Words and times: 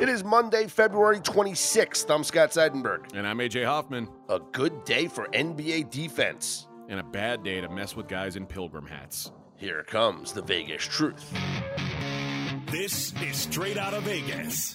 It 0.00 0.08
is 0.08 0.24
Monday, 0.24 0.66
February 0.66 1.20
26th. 1.20 2.12
I'm 2.12 2.24
Scott 2.24 2.50
Seidenberg. 2.50 3.14
And 3.14 3.26
I'm 3.26 3.38
AJ 3.38 3.64
Hoffman. 3.64 4.08
A 4.28 4.40
good 4.40 4.84
day 4.84 5.06
for 5.06 5.28
NBA 5.28 5.90
defense. 5.90 6.66
And 6.88 6.98
a 6.98 7.02
bad 7.04 7.42
day 7.44 7.60
to 7.60 7.68
mess 7.68 7.94
with 7.94 8.08
guys 8.08 8.36
in 8.36 8.44
pilgrim 8.44 8.86
hats. 8.86 9.30
Here 9.56 9.84
comes 9.84 10.32
the 10.32 10.42
Vegas 10.42 10.82
truth. 10.82 11.32
This 12.70 13.14
is 13.22 13.36
straight 13.36 13.78
out 13.78 13.94
of 13.94 14.02
Vegas. 14.02 14.74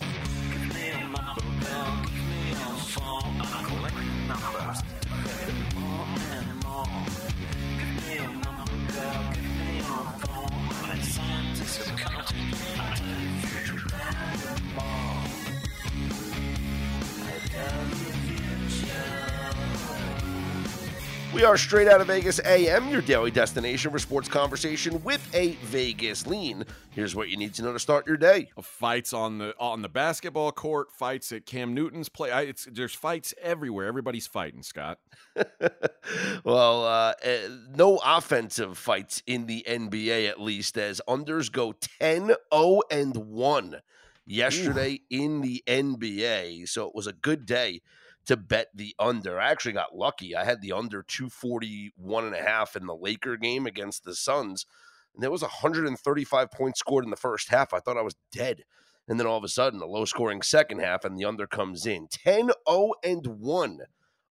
We 21.31 21.43
are 21.43 21.57
straight 21.57 21.87
out 21.87 22.01
of 22.01 22.07
Vegas 22.07 22.39
AM, 22.43 22.89
your 22.89 23.03
daily 23.03 23.29
destination 23.29 23.91
for 23.91 23.99
sports 23.99 24.27
conversation 24.27 25.03
with 25.03 25.23
a 25.35 25.51
Vegas 25.65 26.25
lean. 26.25 26.65
Here's 26.89 27.15
what 27.15 27.29
you 27.29 27.37
need 27.37 27.53
to 27.53 27.61
know 27.61 27.71
to 27.71 27.77
start 27.77 28.07
your 28.07 28.17
day. 28.17 28.49
Fights 28.59 29.13
on 29.13 29.37
the 29.37 29.53
on 29.59 29.83
the 29.83 29.89
basketball 29.89 30.51
court, 30.51 30.91
fights 30.91 31.31
at 31.31 31.45
Cam 31.45 31.75
Newton's 31.75 32.09
play. 32.09 32.31
I, 32.31 32.41
it's 32.41 32.67
there's 32.71 32.95
fights 32.95 33.35
everywhere. 33.39 33.85
Everybody's 33.85 34.25
fighting, 34.25 34.63
Scott. 34.63 34.97
well, 36.43 36.83
uh, 36.85 37.13
uh, 37.23 37.37
no 37.75 38.01
offensive 38.03 38.75
fights 38.79 39.21
in 39.27 39.45
the 39.45 39.63
NBA 39.67 40.27
at 40.27 40.41
least 40.41 40.79
as 40.79 40.99
unders 41.07 41.51
go 41.51 41.73
10-0 42.01 42.81
and 42.89 43.15
1 43.15 43.81
yesterday 44.25 44.93
Ooh. 45.13 45.15
in 45.15 45.41
the 45.41 45.63
NBA. 45.67 46.67
So 46.67 46.87
it 46.87 46.95
was 46.95 47.05
a 47.05 47.13
good 47.13 47.45
day 47.45 47.81
to 48.29 48.37
bet 48.37 48.67
the 48.75 48.93
under. 48.99 49.39
I 49.39 49.49
actually 49.49 49.71
got 49.71 49.97
lucky. 49.97 50.35
I 50.35 50.45
had 50.45 50.61
the 50.61 50.71
under 50.71 51.01
241 51.01 52.25
and 52.25 52.35
a 52.35 52.43
half 52.43 52.75
in 52.75 52.85
the 52.85 52.93
Laker 52.93 53.37
game 53.37 53.65
against 53.65 54.03
the 54.03 54.13
Suns. 54.13 54.67
And 55.15 55.23
there 55.23 55.31
was 55.31 55.41
135 55.41 56.51
points 56.51 56.79
scored 56.79 57.05
in 57.05 57.09
the 57.09 57.15
first 57.15 57.49
half. 57.49 57.73
I 57.73 57.79
thought 57.79 57.97
I 57.97 58.03
was 58.03 58.17
dead. 58.31 58.65
And 59.07 59.19
then 59.19 59.25
all 59.25 59.39
of 59.39 59.43
a 59.43 59.47
sudden, 59.47 59.81
a 59.81 59.87
low 59.87 60.05
scoring 60.05 60.43
second 60.43 60.77
half, 60.77 61.03
and 61.03 61.17
the 61.17 61.25
under 61.25 61.47
comes 61.47 61.87
in 61.87 62.07
10 62.07 62.51
0 62.69 62.93
and 63.03 63.25
1 63.25 63.79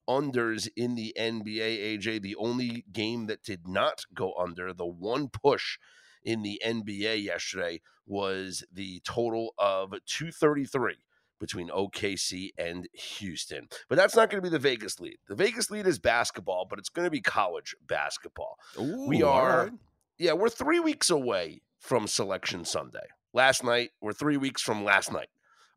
unders 0.09 0.69
in 0.77 0.95
the 0.95 1.13
NBA. 1.19 1.99
AJ, 1.99 2.23
the 2.23 2.37
only 2.37 2.85
game 2.93 3.27
that 3.27 3.43
did 3.43 3.67
not 3.67 4.05
go 4.15 4.33
under, 4.39 4.73
the 4.73 4.87
one 4.87 5.29
push 5.29 5.77
in 6.23 6.43
the 6.43 6.63
NBA 6.65 7.25
yesterday 7.25 7.81
was 8.07 8.63
the 8.73 9.01
total 9.01 9.55
of 9.59 9.91
233 10.07 10.99
between 11.39 11.69
OKC 11.69 12.51
and 12.59 12.89
Houston. 12.93 13.69
But 13.89 13.97
that's 13.97 14.17
not 14.17 14.31
going 14.31 14.43
to 14.43 14.51
be 14.51 14.53
the 14.53 14.59
Vegas 14.59 15.01
lead. 15.01 15.19
The 15.29 15.35
Vegas 15.35 15.71
lead 15.71 15.87
is 15.87 15.99
basketball, 15.99 16.67
but 16.69 16.79
it's 16.79 16.89
going 16.89 17.07
to 17.07 17.11
be 17.11 17.21
college 17.21 17.75
basketball. 17.87 18.57
Ooh, 18.79 19.07
we 19.07 19.23
are, 19.23 19.65
right. 19.65 19.73
yeah, 20.19 20.33
we're 20.33 20.49
three 20.49 20.81
weeks 20.81 21.11
away 21.11 21.63
from 21.79 22.07
Selection 22.07 22.65
Sunday. 22.65 23.07
Last 23.33 23.63
night, 23.63 23.91
we're 24.01 24.13
three 24.13 24.37
weeks 24.37 24.63
from 24.63 24.85
last 24.85 25.13
night 25.13 25.29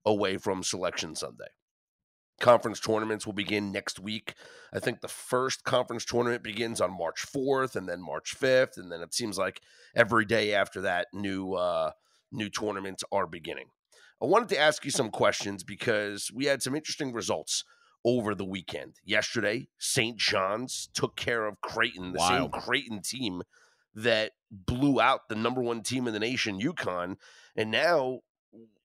away 0.06 0.38
from 0.38 0.64
Selection 0.64 1.16
Sunday. 1.16 1.50
Conference 2.40 2.80
tournaments 2.80 3.26
will 3.26 3.34
begin 3.34 3.72
next 3.72 4.00
week. 4.00 4.34
I 4.74 4.80
think 4.80 5.02
the 5.02 5.08
first 5.08 5.64
conference 5.64 6.06
tournament 6.06 6.42
begins 6.42 6.82
on 6.82 6.98
March 6.98 7.24
4th 7.32 7.76
and 7.76 7.88
then 7.88 8.02
March 8.02 8.36
5th. 8.40 8.78
And 8.78 8.92
then 8.92 9.02
it 9.02 9.14
seems 9.14 9.38
like 9.38 9.62
every 9.96 10.26
day 10.26 10.56
after 10.56 10.82
that, 10.82 11.08
new, 11.14 11.54
uh, 11.54 11.92
new 12.32 12.50
tournaments 12.50 13.04
are 13.12 13.28
beginning. 13.28 13.68
I 14.22 14.26
wanted 14.26 14.50
to 14.50 14.60
ask 14.60 14.86
you 14.86 14.92
some 14.92 15.10
questions 15.10 15.64
because 15.64 16.30
we 16.34 16.46
had 16.46 16.62
some 16.62 16.76
interesting 16.76 17.12
results 17.12 17.64
over 18.06 18.36
the 18.36 18.46
weekend. 18.46 18.98
Yesterday, 19.04 19.68
St. 19.80 20.18
John's 20.18 20.90
took 20.94 21.16
care 21.16 21.48
of 21.48 21.60
Creighton, 21.62 22.14
the 22.14 22.20
Wild. 22.20 22.54
same 22.54 22.62
Creighton 22.62 23.02
team 23.02 23.42
that 23.96 24.34
blew 24.52 25.02
out 25.02 25.28
the 25.28 25.36
number 25.36 25.62
one 25.62 25.82
team 25.82 26.08
in 26.08 26.14
the 26.14 26.20
nation, 26.20 26.62
UConn. 26.62 27.16
And 27.56 27.72
now 27.72 28.20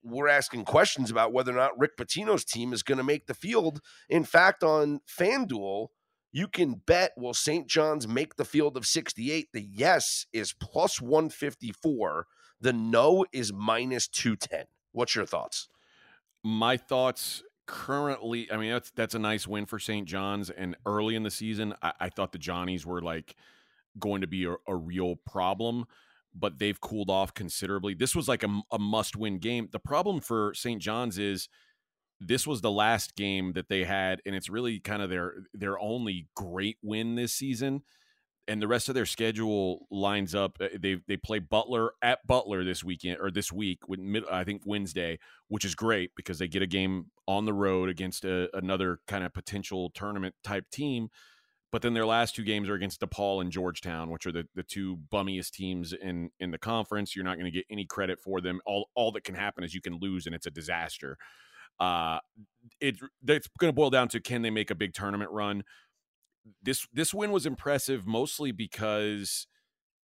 we're 0.03 0.29
asking 0.29 0.65
questions 0.65 1.11
about 1.11 1.33
whether 1.33 1.53
or 1.53 1.57
not 1.57 1.79
Rick 1.79 1.97
Pitino's 1.99 2.45
team 2.45 2.73
is 2.73 2.83
going 2.83 2.99
to 2.99 3.05
make 3.05 3.27
the 3.27 3.35
field. 3.35 3.81
In 4.09 4.25
fact, 4.25 4.63
on 4.63 5.01
FanDuel, 5.07 5.89
you 6.33 6.49
can 6.49 6.83
bet 6.87 7.13
will 7.17 7.35
St. 7.35 7.67
John's 7.67 8.09
make 8.09 8.37
the 8.37 8.45
field 8.45 8.77
of 8.77 8.87
68? 8.87 9.49
The 9.53 9.63
yes 9.63 10.27
is 10.33 10.55
plus 10.59 11.01
154. 11.01 12.27
The 12.61 12.73
no 12.73 13.27
is 13.33 13.53
minus 13.53 14.09
210. 14.09 14.65
What's 14.97 15.15
your 15.15 15.27
thoughts? 15.27 15.69
My 16.43 16.79
thoughts 16.79 17.43
currently, 17.67 18.51
I 18.51 18.57
mean, 18.57 18.71
that's 18.71 18.91
that's 18.93 19.15
a 19.15 19.19
nice 19.19 19.47
win 19.47 19.67
for 19.67 19.79
St. 19.79 20.09
John's. 20.09 20.49
And 20.49 20.75
early 20.87 21.17
in 21.17 21.23
the 21.23 21.31
season, 21.31 21.75
I, 21.83 21.93
I 22.01 22.09
thought 22.09 22.33
the 22.33 22.39
Johnnies 22.39 22.87
were 22.87 23.03
like 23.03 23.37
going 23.99 24.23
to 24.23 24.27
be 24.27 24.47
a, 24.47 24.55
a, 24.67 24.75
real 24.75 25.17
problem, 25.17 25.85
but 26.35 26.59
they've 26.59 26.81
cooled 26.81 27.11
off 27.11 27.35
considerably. 27.35 27.93
This 27.93 28.17
was 28.17 28.27
like 28.27 28.43
a, 28.43 28.61
a 28.73 28.79
must 28.79 29.17
win 29.17 29.39
game. 29.39 29.69
The 29.71 29.79
problem 29.79 30.21
for 30.21 30.55
St. 30.55 30.81
John's 30.81 31.19
is 31.19 31.51
this 32.19 32.47
was 32.47 32.63
the 32.63 32.71
last 32.71 33.17
game 33.17 33.53
that 33.53 33.69
they 33.69 33.85
had, 33.85 34.23
and 34.25 34.35
it's 34.35 34.49
really 34.49 34.81
kind 34.81 35.03
of 35.03 35.11
their 35.11 35.35
their 35.53 35.79
only 35.79 36.29
great 36.35 36.79
win 36.83 37.17
this 37.17 37.35
season 37.35 37.83
and 38.49 38.63
the 38.63 38.69
rest 38.69 38.89
of 38.89 38.95
their 38.95 39.07
schedule 39.07 39.87
lines 39.91 40.35
up. 40.35 40.59
Uh, 40.61 40.69
they 40.79 40.99
they 41.09 41.17
play 41.17 41.39
Butler 41.39 41.93
at 42.03 42.27
Butler 42.27 42.65
this 42.65 42.85
weekend 42.85 43.19
or 43.21 43.31
this 43.31 43.53
week 43.53 43.81
I 44.31 44.45
think 44.45 44.63
Wednesday, 44.65 45.19
which 45.49 45.65
is 45.65 45.75
great 45.75 46.11
because 46.17 46.39
they 46.39 46.49
get 46.49 46.63
a 46.63 46.67
game 46.67 47.07
on 47.27 47.45
the 47.45 47.53
road 47.53 47.89
against 47.89 48.25
a, 48.25 48.49
another 48.57 49.01
kind 49.07 49.25
of 49.25 49.35
potential 49.35 49.91
tournament 49.91 50.35
type 50.45 50.71
team. 50.71 51.09
But 51.73 51.83
then 51.83 51.95
their 51.95 52.07
last 52.07 52.37
two 52.37 52.45
games 52.45 52.69
are 52.69 52.75
against 52.75 53.01
DePaul 53.01 53.41
and 53.41 53.51
Georgetown, 53.51 54.11
which 54.11 54.25
are 54.25 54.33
the, 54.33 54.47
the 54.55 54.63
two 54.63 54.99
bummiest 55.13 55.51
teams 55.51 55.93
in 55.93 56.31
in 56.39 56.51
the 56.51 56.59
conference. 56.59 57.17
You're 57.17 57.25
not 57.25 57.37
going 57.37 57.47
to 57.47 57.51
get 57.51 57.67
any 57.71 57.85
credit 57.85 58.21
for 58.21 58.41
them. 58.41 58.61
All 58.65 58.89
all 58.95 59.13
that 59.13 59.25
can 59.25 59.35
happen 59.35 59.65
is 59.65 59.75
you 59.75 59.81
can 59.81 59.99
lose 60.01 60.27
and 60.27 60.35
it's 60.35 60.47
a 60.47 60.51
disaster. 60.51 61.19
Uh, 61.79 62.19
it 62.81 62.97
it's 63.27 63.49
going 63.59 63.69
to 63.69 63.75
boil 63.75 63.91
down 63.91 64.09
to 64.09 64.21
can 64.21 64.43
they 64.43 64.51
make 64.51 64.71
a 64.71 64.75
big 64.75 64.95
tournament 64.95 65.31
run? 65.31 65.65
This 66.63 66.87
this 66.93 67.13
win 67.13 67.33
was 67.33 67.47
impressive 67.47 68.07
mostly 68.07 68.53
because 68.53 69.47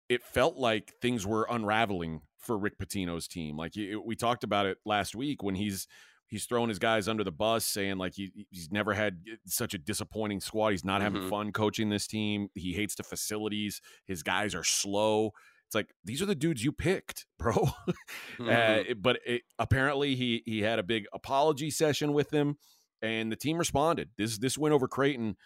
it 0.09 0.23
felt 0.23 0.57
like 0.57 0.93
things 1.01 1.25
were 1.25 1.47
unraveling 1.49 2.21
for 2.37 2.57
Rick 2.57 2.77
Pitino's 2.77 3.27
team. 3.27 3.57
Like 3.57 3.77
it, 3.77 3.97
we 3.97 4.15
talked 4.15 4.43
about 4.43 4.65
it 4.65 4.77
last 4.85 5.15
week 5.15 5.41
when 5.41 5.55
he's 5.55 5.87
he's 6.27 6.45
throwing 6.45 6.69
his 6.69 6.79
guys 6.79 7.07
under 7.07 7.23
the 7.23 7.31
bus, 7.31 7.65
saying 7.65 7.97
like 7.97 8.15
he, 8.15 8.47
he's 8.49 8.71
never 8.71 8.93
had 8.93 9.21
such 9.45 9.73
a 9.73 9.77
disappointing 9.77 10.41
squad. 10.41 10.69
He's 10.69 10.85
not 10.85 11.01
having 11.01 11.21
mm-hmm. 11.21 11.29
fun 11.29 11.51
coaching 11.51 11.89
this 11.89 12.07
team. 12.07 12.49
He 12.53 12.73
hates 12.73 12.95
the 12.95 13.03
facilities. 13.03 13.81
His 14.05 14.23
guys 14.23 14.53
are 14.55 14.63
slow. 14.63 15.31
It's 15.67 15.75
like 15.75 15.93
these 16.03 16.21
are 16.21 16.27
the 16.27 16.35
dudes 16.35 16.63
you 16.63 16.71
picked, 16.71 17.25
bro. 17.39 17.53
mm-hmm. 17.53 18.49
uh, 18.49 18.93
but 18.99 19.19
it, 19.25 19.43
apparently 19.57 20.15
he 20.15 20.43
he 20.45 20.61
had 20.61 20.79
a 20.79 20.83
big 20.83 21.05
apology 21.13 21.71
session 21.71 22.13
with 22.13 22.29
them, 22.29 22.57
and 23.01 23.31
the 23.31 23.37
team 23.37 23.57
responded. 23.57 24.09
This 24.17 24.37
this 24.37 24.57
win 24.57 24.73
over 24.73 24.87
Creighton 24.87 25.37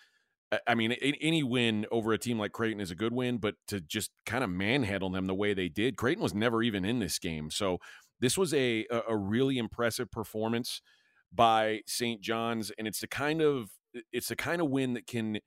I 0.65 0.75
mean, 0.75 0.93
any 0.93 1.43
win 1.43 1.85
over 1.91 2.13
a 2.13 2.17
team 2.17 2.39
like 2.39 2.53
Creighton 2.53 2.79
is 2.79 2.91
a 2.91 2.95
good 2.95 3.13
win, 3.13 3.37
but 3.37 3.55
to 3.67 3.81
just 3.81 4.11
kind 4.25 4.43
of 4.43 4.49
manhandle 4.49 5.09
them 5.09 5.25
the 5.25 5.35
way 5.35 5.53
they 5.53 5.67
did, 5.67 5.97
Creighton 5.97 6.23
was 6.23 6.33
never 6.33 6.63
even 6.63 6.85
in 6.85 6.99
this 6.99 7.19
game. 7.19 7.51
So 7.51 7.79
this 8.19 8.37
was 8.37 8.53
a 8.53 8.85
a 9.07 9.15
really 9.15 9.57
impressive 9.57 10.09
performance 10.09 10.81
by 11.33 11.81
St. 11.85 12.21
John's, 12.21 12.71
and 12.77 12.87
it's 12.87 13.01
the 13.01 13.07
kind 13.07 13.41
of 13.41 13.71
it's 14.13 14.29
the 14.29 14.35
kind 14.35 14.61
of 14.61 14.69
win 14.69 14.93
that 14.93 15.05
can 15.05 15.39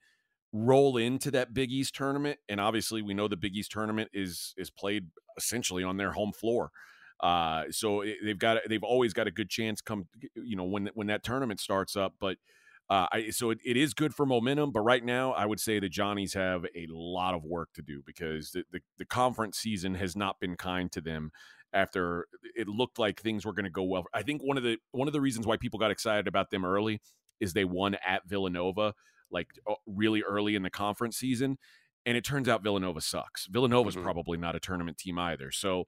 roll 0.53 0.97
into 0.97 1.31
that 1.31 1.53
Big 1.53 1.71
East 1.71 1.95
tournament. 1.95 2.39
And 2.47 2.59
obviously, 2.59 3.01
we 3.01 3.13
know 3.13 3.27
the 3.27 3.37
Big 3.37 3.55
East 3.55 3.71
tournament 3.71 4.09
is 4.13 4.53
is 4.57 4.69
played 4.69 5.07
essentially 5.37 5.83
on 5.83 5.97
their 5.97 6.11
home 6.11 6.31
floor. 6.31 6.71
Uh, 7.21 7.63
so 7.69 8.03
they've 8.23 8.39
got 8.39 8.57
they've 8.67 8.83
always 8.83 9.13
got 9.13 9.27
a 9.27 9.31
good 9.31 9.49
chance 9.49 9.79
come 9.79 10.07
you 10.35 10.55
know 10.55 10.63
when 10.63 10.89
when 10.93 11.07
that 11.07 11.23
tournament 11.23 11.59
starts 11.59 11.95
up, 11.95 12.13
but 12.19 12.37
uh, 12.91 13.07
I, 13.09 13.29
so 13.29 13.51
it, 13.51 13.59
it 13.63 13.77
is 13.77 13.93
good 13.93 14.13
for 14.13 14.25
momentum, 14.25 14.71
but 14.73 14.81
right 14.81 15.03
now 15.03 15.31
I 15.31 15.45
would 15.45 15.61
say 15.61 15.79
the 15.79 15.87
Johnnies 15.87 16.33
have 16.33 16.65
a 16.75 16.87
lot 16.89 17.33
of 17.33 17.45
work 17.45 17.69
to 17.75 17.81
do 17.81 18.03
because 18.05 18.51
the, 18.51 18.65
the, 18.69 18.81
the 18.97 19.05
conference 19.05 19.57
season 19.57 19.95
has 19.95 20.13
not 20.13 20.41
been 20.41 20.57
kind 20.57 20.91
to 20.91 20.99
them 20.99 21.31
after 21.71 22.27
it 22.53 22.67
looked 22.67 22.99
like 22.99 23.21
things 23.21 23.45
were 23.45 23.53
going 23.53 23.63
to 23.63 23.71
go 23.71 23.83
well. 23.83 24.03
I 24.13 24.23
think 24.23 24.41
one 24.43 24.57
of 24.57 24.63
the 24.63 24.77
one 24.91 25.07
of 25.07 25.13
the 25.13 25.21
reasons 25.21 25.47
why 25.47 25.55
people 25.55 25.79
got 25.79 25.89
excited 25.89 26.27
about 26.27 26.51
them 26.51 26.65
early 26.65 26.99
is 27.39 27.53
they 27.53 27.63
won 27.63 27.95
at 28.05 28.27
Villanova 28.27 28.93
like 29.31 29.47
really 29.87 30.21
early 30.23 30.55
in 30.55 30.63
the 30.63 30.69
conference 30.69 31.15
season 31.15 31.57
and 32.05 32.17
it 32.17 32.25
turns 32.25 32.49
out 32.49 32.61
Villanova 32.61 32.99
sucks. 32.99 33.45
Villanova's 33.45 33.95
mm-hmm. 33.95 34.03
probably 34.03 34.37
not 34.37 34.57
a 34.57 34.59
tournament 34.59 34.97
team 34.97 35.17
either. 35.17 35.49
So 35.49 35.85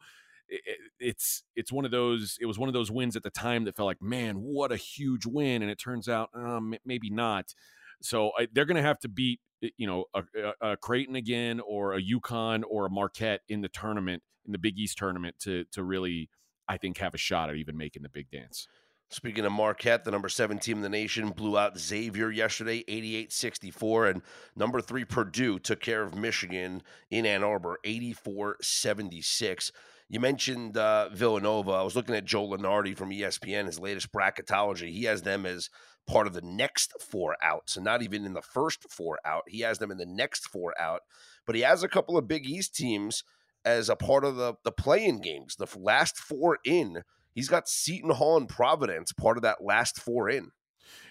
it, 0.65 0.77
it's 0.99 1.43
it's 1.55 1.71
one 1.71 1.85
of 1.85 1.91
those 1.91 2.37
it 2.39 2.45
was 2.45 2.59
one 2.59 2.69
of 2.69 2.73
those 2.73 2.91
wins 2.91 3.15
at 3.15 3.23
the 3.23 3.29
time 3.29 3.65
that 3.65 3.75
felt 3.75 3.87
like 3.87 4.01
man 4.01 4.35
what 4.37 4.71
a 4.71 4.77
huge 4.77 5.25
win 5.25 5.61
and 5.61 5.71
it 5.71 5.79
turns 5.79 6.07
out 6.07 6.29
um, 6.33 6.75
maybe 6.85 7.09
not 7.09 7.53
so 8.01 8.31
I, 8.37 8.47
they're 8.51 8.65
going 8.65 8.77
to 8.77 8.83
have 8.83 8.99
to 8.99 9.09
beat 9.09 9.39
you 9.77 9.87
know 9.87 10.05
a, 10.13 10.23
a, 10.61 10.77
Creighton 10.77 11.15
again 11.15 11.61
or 11.61 11.93
a 11.93 12.01
UConn 12.01 12.63
or 12.69 12.85
a 12.85 12.89
Marquette 12.89 13.41
in 13.47 13.61
the 13.61 13.69
tournament 13.69 14.21
in 14.45 14.51
the 14.51 14.57
Big 14.57 14.77
East 14.77 14.97
tournament 14.97 15.35
to 15.39 15.63
to 15.71 15.83
really 15.83 16.29
I 16.67 16.77
think 16.77 16.97
have 16.97 17.13
a 17.13 17.17
shot 17.17 17.49
at 17.49 17.55
even 17.55 17.77
making 17.77 18.03
the 18.03 18.09
big 18.09 18.29
dance. 18.29 18.67
Speaking 19.09 19.45
of 19.45 19.51
Marquette, 19.51 20.05
the 20.05 20.11
number 20.11 20.27
seven 20.27 20.57
team 20.57 20.77
in 20.77 20.83
the 20.83 20.89
nation 20.89 21.29
blew 21.29 21.55
out 21.55 21.77
Xavier 21.77 22.31
yesterday, 22.31 22.83
88 22.87 23.31
64. 23.31 24.07
And 24.07 24.21
number 24.55 24.81
three, 24.81 25.05
Purdue, 25.05 25.59
took 25.59 25.81
care 25.81 26.01
of 26.01 26.15
Michigan 26.15 26.81
in 27.11 27.25
Ann 27.25 27.43
Arbor, 27.43 27.77
84 27.83 28.57
76. 28.61 29.71
You 30.09 30.19
mentioned 30.19 30.77
uh, 30.77 31.09
Villanova. 31.09 31.71
I 31.71 31.83
was 31.83 31.95
looking 31.95 32.15
at 32.15 32.25
Joe 32.25 32.47
Lunardi 32.47 32.95
from 32.95 33.09
ESPN, 33.09 33.65
his 33.65 33.79
latest 33.79 34.11
bracketology. 34.11 34.91
He 34.91 35.03
has 35.05 35.21
them 35.23 35.45
as 35.45 35.69
part 36.05 36.27
of 36.27 36.33
the 36.33 36.41
next 36.41 36.93
four 37.01 37.35
out. 37.41 37.69
So 37.69 37.81
not 37.81 38.01
even 38.01 38.25
in 38.25 38.33
the 38.33 38.41
first 38.41 38.91
four 38.91 39.17
out. 39.25 39.43
He 39.47 39.61
has 39.61 39.79
them 39.79 39.91
in 39.91 39.97
the 39.97 40.05
next 40.05 40.47
four 40.47 40.73
out. 40.79 41.01
But 41.45 41.55
he 41.55 41.61
has 41.61 41.83
a 41.83 41.87
couple 41.87 42.17
of 42.17 42.27
Big 42.27 42.45
East 42.45 42.75
teams 42.75 43.23
as 43.65 43.89
a 43.89 43.95
part 43.95 44.25
of 44.25 44.35
the, 44.35 44.55
the 44.63 44.71
play-in 44.71 45.21
games. 45.21 45.55
The 45.55 45.67
last 45.79 46.17
four 46.17 46.59
in 46.65 47.03
He's 47.33 47.49
got 47.49 47.67
Seton 47.67 48.11
Hall 48.11 48.37
and 48.37 48.47
Providence, 48.47 49.11
part 49.11 49.37
of 49.37 49.43
that 49.43 49.63
last 49.63 49.99
four 49.99 50.29
in. 50.29 50.51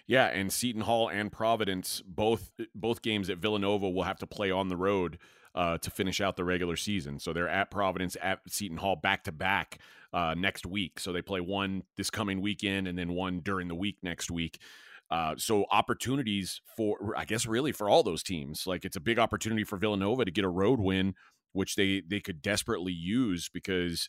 Yeah, 0.07 0.27
and 0.27 0.53
Seton 0.53 0.83
Hall 0.83 1.09
and 1.09 1.33
Providence 1.33 2.03
both 2.05 2.51
both 2.75 3.03
games 3.03 3.31
at 3.31 3.39
Villanova 3.39 3.89
will 3.89 4.03
have 4.03 4.19
to 4.19 4.27
play 4.27 4.51
on 4.51 4.69
the 4.69 4.77
road 4.77 5.19
uh, 5.55 5.79
to 5.79 5.91
finish 5.91 6.21
out 6.21 6.37
the 6.37 6.45
regular 6.45 6.77
season. 6.77 7.19
So 7.19 7.33
they're 7.33 7.49
at 7.49 7.71
Providence, 7.71 8.17
at 8.23 8.41
Seton 8.49 8.79
Hall, 8.79 8.97
back 8.97 9.25
to 9.25 9.33
back 9.33 9.79
uh, 10.13 10.35
next 10.37 10.67
week. 10.67 10.99
So 11.01 11.13
they 11.13 11.23
play 11.23 11.41
one 11.41 11.83
this 11.97 12.11
coming 12.11 12.41
weekend 12.41 12.89
and 12.89 12.99
then 12.99 13.13
one 13.13 13.41
during 13.41 13.69
the 13.69 13.75
week 13.75 13.99
next 14.03 14.31
week. 14.31 14.59
Uh, 15.11 15.35
so 15.37 15.67
opportunities 15.71 16.63
for, 16.75 17.15
I 17.17 17.27
guess, 17.27 17.45
really 17.45 17.73
for 17.73 17.91
all 17.91 18.03
those 18.03 18.23
teams. 18.23 18.67
Like 18.67 18.85
it's 18.87 18.97
a 18.97 19.01
big 19.01 19.19
opportunity 19.19 19.65
for 19.65 19.77
Villanova 19.77 20.25
to 20.25 20.31
get 20.31 20.45
a 20.45 20.49
road 20.49 20.81
win, 20.81 21.15
which 21.53 21.77
they 21.77 22.03
they 22.07 22.21
could 22.21 22.41
desperately 22.41 22.95
use 22.95 23.51
because 23.53 24.09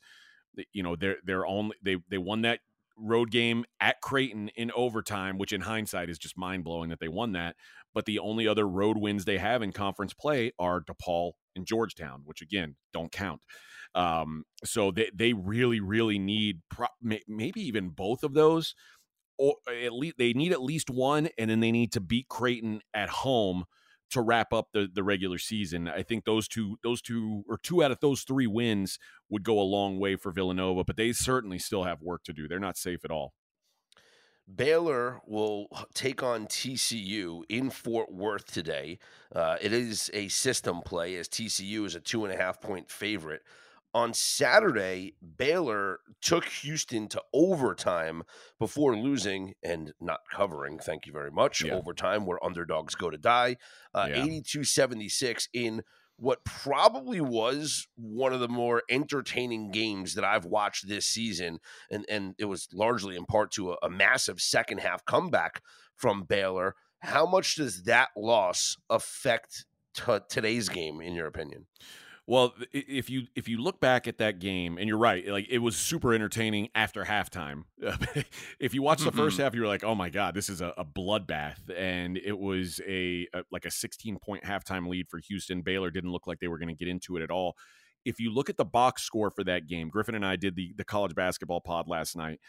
you 0.72 0.82
know 0.82 0.96
they're 0.96 1.18
they're 1.26 1.46
only 1.46 1.76
they 1.82 1.98
they 2.10 2.18
won 2.18 2.44
that 2.44 2.60
road 2.98 3.32
game 3.32 3.66
at 3.80 4.02
Creighton 4.02 4.50
in 4.56 4.72
overtime, 4.76 5.38
which 5.38 5.54
in 5.54 5.62
hindsight 5.62 6.10
is 6.10 6.18
just 6.18 6.38
mind 6.38 6.64
blowing 6.64 6.90
that 6.90 7.00
they 7.00 7.08
won 7.08 7.34
that. 7.34 7.56
But 7.94 8.06
the 8.06 8.20
only 8.20 8.48
other 8.48 8.68
road 8.68 8.98
wins 8.98 9.26
they 9.26 9.38
have 9.38 9.62
in 9.62 9.72
conference 9.72 10.14
play 10.14 10.52
are 10.58 10.82
DePaul 10.82 11.34
and 11.56 11.66
Georgetown, 11.66 12.22
which 12.26 12.42
again 12.42 12.76
don't 12.92 13.12
count. 13.12 13.42
Um, 13.96 14.46
so 14.64 14.92
they 14.92 15.12
they 15.14 15.34
really 15.34 15.80
really 15.80 16.18
need 16.18 16.62
pro- 16.70 16.88
maybe 17.28 17.62
even 17.62 17.90
both 17.90 18.24
of 18.24 18.34
those, 18.34 18.74
or 19.38 19.56
at 19.70 19.94
least 19.94 20.16
they 20.18 20.34
need 20.34 20.52
at 20.52 20.64
least 20.64 20.90
one, 20.90 21.30
and 21.38 21.50
then 21.50 21.60
they 21.60 21.72
need 21.72 21.92
to 21.94 22.02
beat 22.02 22.28
Creighton 22.28 22.82
at 22.94 23.10
home 23.10 23.66
to 24.14 24.22
wrap 24.22 24.54
up 24.54 24.70
the 24.74 24.88
the 24.92 25.04
regular 25.04 25.38
season. 25.38 25.88
I 25.88 26.04
think 26.04 26.26
those 26.26 26.48
two 26.48 26.78
those 26.84 27.02
two 27.02 27.44
or 27.48 27.58
two 27.58 27.84
out 27.84 27.92
of 27.92 28.00
those 28.00 28.24
three 28.24 28.48
wins 28.48 28.98
would 29.30 29.44
go 29.44 29.60
a 29.60 29.64
long 29.64 30.00
way 30.00 30.16
for 30.16 30.32
Villanova, 30.32 30.84
but 30.84 30.98
they 30.98 31.14
certainly 31.14 31.60
still 31.60 31.84
have 31.84 32.02
work 32.02 32.24
to 32.24 32.34
do. 32.34 32.48
They're 32.48 32.60
not 32.60 32.78
safe 32.78 33.04
at 33.06 33.12
all. 33.12 33.34
Baylor 34.54 35.22
will 35.26 35.68
take 35.94 36.22
on 36.22 36.48
TCU 36.48 37.44
in 37.48 37.70
Fort 37.70 38.12
Worth 38.12 38.52
today. 38.52 39.00
Uh, 39.34 39.58
it 39.62 39.72
is 39.72 40.12
a 40.14 40.28
system 40.28 40.82
play 40.82 41.16
as 41.16 41.30
TCU 41.30 41.86
is 41.86 41.96
a 41.96 42.02
two 42.02 42.26
and 42.26 42.34
a 42.34 42.38
half 42.38 42.60
point 42.60 42.90
favorite 42.90 43.44
on 43.94 44.14
Saturday, 44.14 45.16
Baylor 45.38 46.00
took 46.22 46.46
Houston 46.46 47.08
to 47.10 47.22
overtime 47.34 48.24
before 48.60 48.98
losing 48.98 49.54
and 49.64 49.94
not 50.02 50.22
covering. 50.32 50.80
Thank 50.80 51.06
you 51.06 51.14
very 51.14 51.32
much. 51.32 51.64
Yeah. 51.64 51.74
Overtime, 51.74 52.26
where 52.26 52.44
underdogs 52.44 52.96
go 52.96 53.10
to 53.10 53.18
die. 53.18 53.58
Uh, 53.94 54.08
yeah. 54.10 54.24
82 54.24 54.64
76 54.64 55.50
in 55.54 55.84
what 56.18 56.44
probably 56.46 57.22
was 57.22 57.88
one 57.96 58.34
of 58.34 58.40
the 58.40 58.48
more 58.48 58.84
entertaining 58.90 59.72
games 59.72 60.16
that 60.16 60.24
I've 60.24 60.46
watched 60.46 60.88
this 60.88 61.06
season. 61.06 61.60
And, 61.92 62.06
and 62.10 62.36
it 62.38 62.46
was 62.46 62.68
largely 62.74 63.16
in 63.16 63.26
part 63.26 63.52
to 63.54 63.74
a, 63.74 63.78
a 63.84 63.90
massive 63.90 64.40
second 64.42 64.80
half 64.80 65.06
comeback 65.06 65.62
from 65.96 66.24
Baylor. 66.24 66.76
How 67.00 67.26
much 67.26 67.56
does 67.56 67.84
that 67.84 68.10
loss 68.16 68.78
affect 68.90 69.66
t- 69.94 70.20
today's 70.30 70.70
game, 70.70 71.02
in 71.02 71.14
your 71.14 71.28
opinion? 71.28 71.66
Well, 72.26 72.54
if 72.72 73.10
you 73.10 73.24
if 73.36 73.50
you 73.50 73.58
look 73.58 73.82
back 73.82 74.08
at 74.08 74.18
that 74.20 74.40
game, 74.40 74.78
and 74.78 74.88
you're 74.88 74.98
right, 74.98 75.28
like 75.28 75.48
it 75.50 75.58
was 75.60 75.76
super 75.76 76.14
entertaining 76.14 76.70
after 76.74 77.04
halftime. 77.04 77.64
if 78.60 78.74
you 78.74 78.82
watch 78.82 79.04
the 79.04 79.12
1st 79.12 79.16
mm-hmm. 79.16 79.42
half, 79.42 79.56
you're 79.56 79.68
like, 79.68 79.84
oh 79.84 79.94
my 79.94 80.10
god, 80.10 80.34
this 80.34 80.48
is 80.48 80.62
a, 80.62 80.74
a 80.78 80.86
bloodbath, 80.86 81.70
and 81.76 82.18
it 82.18 82.40
was 82.40 82.80
a, 82.88 83.28
a 83.34 83.44
like 83.52 83.66
a 83.66 83.72
16 83.72 84.20
point 84.20 84.46
halftime 84.46 84.88
lead 84.88 85.10
for 85.10 85.20
Houston. 85.28 85.64
Baylor 85.64 85.92
didn't 85.92 86.12
look 86.14 86.26
like 86.26 86.40
they 86.40 86.48
were 86.48 86.58
going 86.58 86.70
to 86.70 86.76
get 86.76 86.88
into 86.88 87.18
it 87.18 87.24
at 87.24 87.30
all. 87.30 87.58
If 88.06 88.22
you 88.22 88.34
look 88.34 88.50
at 88.50 88.56
the 88.56 88.66
box 88.66 89.04
score 89.04 89.30
for 89.30 89.44
that 89.44 89.68
game, 89.68 89.90
Griffin 89.90 90.16
and 90.16 90.26
I 90.26 90.38
did 90.38 90.56
the 90.56 90.74
the 90.78 90.86
college 90.86 91.16
basketball 91.16 91.60
pod 91.60 91.90
last 91.90 92.16
night. 92.16 92.40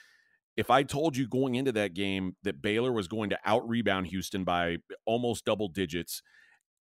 If 0.56 0.70
I 0.70 0.84
told 0.84 1.16
you 1.16 1.26
going 1.26 1.56
into 1.56 1.72
that 1.72 1.94
game 1.94 2.36
that 2.44 2.62
Baylor 2.62 2.92
was 2.92 3.08
going 3.08 3.30
to 3.30 3.38
out 3.44 3.68
rebound 3.68 4.06
Houston 4.06 4.44
by 4.44 4.76
almost 5.04 5.44
double 5.44 5.66
digits 5.66 6.22